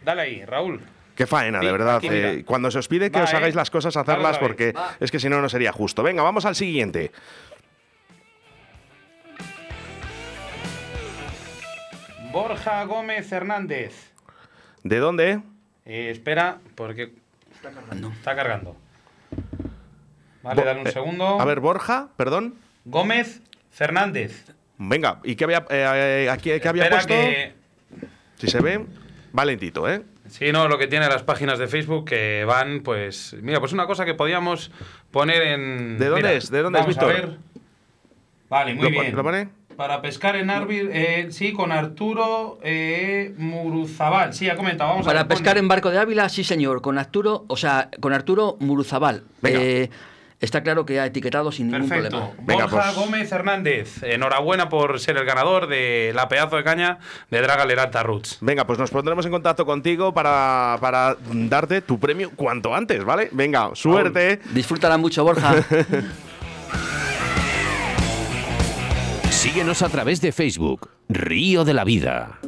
[0.04, 0.82] Dale ahí, Raúl.
[1.16, 1.96] Qué faena, Sí, de verdad.
[1.98, 2.08] aquí.
[2.10, 3.38] Eh, cuando se os pide que Va, os eh.
[3.38, 4.40] hagáis las cosas, hacerlas vez.
[4.40, 4.96] porque Va.
[5.00, 6.04] es que si no, no sería justo.
[6.04, 7.12] Venga, vamos al siguiente.
[12.32, 14.12] Borja Gómez Hernández.
[14.84, 15.42] ¿De dónde?
[15.86, 17.14] Eh, espera, porque
[17.56, 18.10] Está cargando.
[18.12, 18.76] está cargando.
[20.44, 21.40] Vale, Bo- dale un eh, segundo.
[21.42, 22.56] A ver, Borja, perdón.
[22.86, 23.42] Gómez
[23.72, 24.54] Fernández.
[24.80, 27.14] Venga, ¿y qué había, eh, eh, aquí, qué había puesto?
[27.14, 27.54] que-
[28.38, 28.86] Si se ve,
[29.34, 30.02] valentito, ¿eh?
[30.30, 33.36] Sí, no, lo que tiene las páginas de Facebook que van, pues.
[33.42, 34.72] Mira, pues una cosa que podíamos
[35.12, 35.98] poner en.
[35.98, 36.50] ¿De dónde Mira, es?
[36.50, 37.22] ¿De dónde es, vamos a Víctor?
[37.30, 37.38] ver.
[38.50, 39.16] Vale, muy ¿Lo pone- bien.
[39.16, 39.50] lo pone?
[39.76, 44.34] Para pescar en Arbil, eh, sí, con Arturo eh, Muruzabal.
[44.34, 44.92] Sí, ha comentado.
[44.92, 45.40] Vamos a Para ver, pone.
[45.40, 49.24] pescar en Barco de Ávila, sí señor, con Arturo, o sea, con Arturo Muruzabal.
[49.42, 49.60] Venga.
[49.62, 49.90] Eh,
[50.40, 52.18] está claro que ha etiquetado sin ningún Perfecto.
[52.18, 52.44] problema.
[52.46, 52.96] Venga, Borja pues.
[52.96, 58.04] Gómez Hernández, enhorabuena por ser el ganador de la pedazo de caña de Draga Lerata
[58.04, 58.38] Roots.
[58.42, 63.30] Venga, pues nos pondremos en contacto contigo para, para darte tu premio cuanto antes, ¿vale?
[63.32, 64.40] Venga, suerte.
[64.54, 65.56] Disfrútala mucho, Borja.
[69.30, 72.40] Síguenos a través de Facebook, Río de la Vida.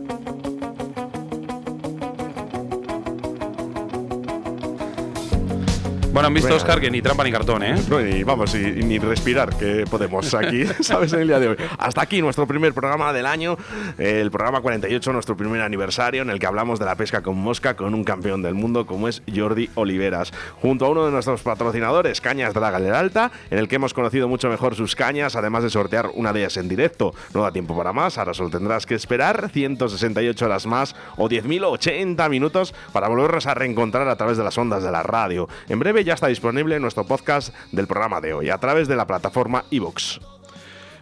[6.12, 6.54] Bueno, han visto.
[6.54, 7.76] Oscar, que ni trampa ni cartón, ¿eh?
[7.90, 11.14] No, y vamos, y, y ni respirar, que podemos aquí, ¿sabes?
[11.14, 11.56] En el día de hoy.
[11.78, 13.58] Hasta aquí nuestro primer programa del año,
[13.98, 17.78] el programa 48, nuestro primer aniversario, en el que hablamos de la pesca con mosca
[17.78, 22.20] con un campeón del mundo como es Jordi Oliveras, junto a uno de nuestros patrocinadores,
[22.20, 25.64] Cañas de la Galera Alta, en el que hemos conocido mucho mejor sus cañas, además
[25.64, 27.16] de sortear una de ellas en directo.
[27.34, 32.30] No da tiempo para más, ahora solo tendrás que esperar 168 horas más o 10.080
[32.30, 35.48] minutos para volvernos a reencontrar a través de las ondas de la radio.
[35.70, 39.08] En breve ya está disponible nuestro podcast del programa de hoy a través de la
[39.08, 40.20] plataforma iVoox.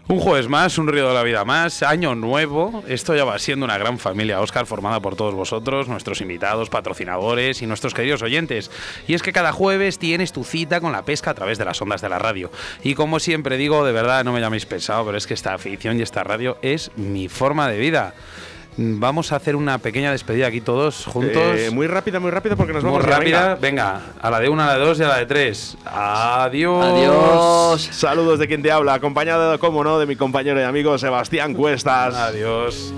[0.09, 2.83] Un jueves más, un río de la vida más, año nuevo.
[2.87, 7.61] Esto ya va siendo una gran familia, Oscar, formada por todos vosotros, nuestros invitados, patrocinadores
[7.61, 8.71] y nuestros queridos oyentes.
[9.07, 11.79] Y es que cada jueves tienes tu cita con la pesca a través de las
[11.79, 12.49] ondas de la radio.
[12.83, 15.99] Y como siempre digo, de verdad, no me llaméis pesado, pero es que esta afición
[15.99, 18.15] y esta radio es mi forma de vida.
[18.77, 21.57] Vamos a hacer una pequeña despedida aquí todos juntos.
[21.57, 23.55] Eh, muy rápida, muy rápida porque nos Muy vamos ya, rápida.
[23.55, 23.93] venga.
[23.93, 25.77] Venga, a la de una, a la de dos y a la de tres.
[25.85, 26.85] Adiós.
[26.85, 27.89] Adiós.
[27.91, 32.15] Saludos de quien te habla, acompañado, como no, de mi compañero y amigo Sebastián Cuestas.
[32.15, 32.93] Adiós.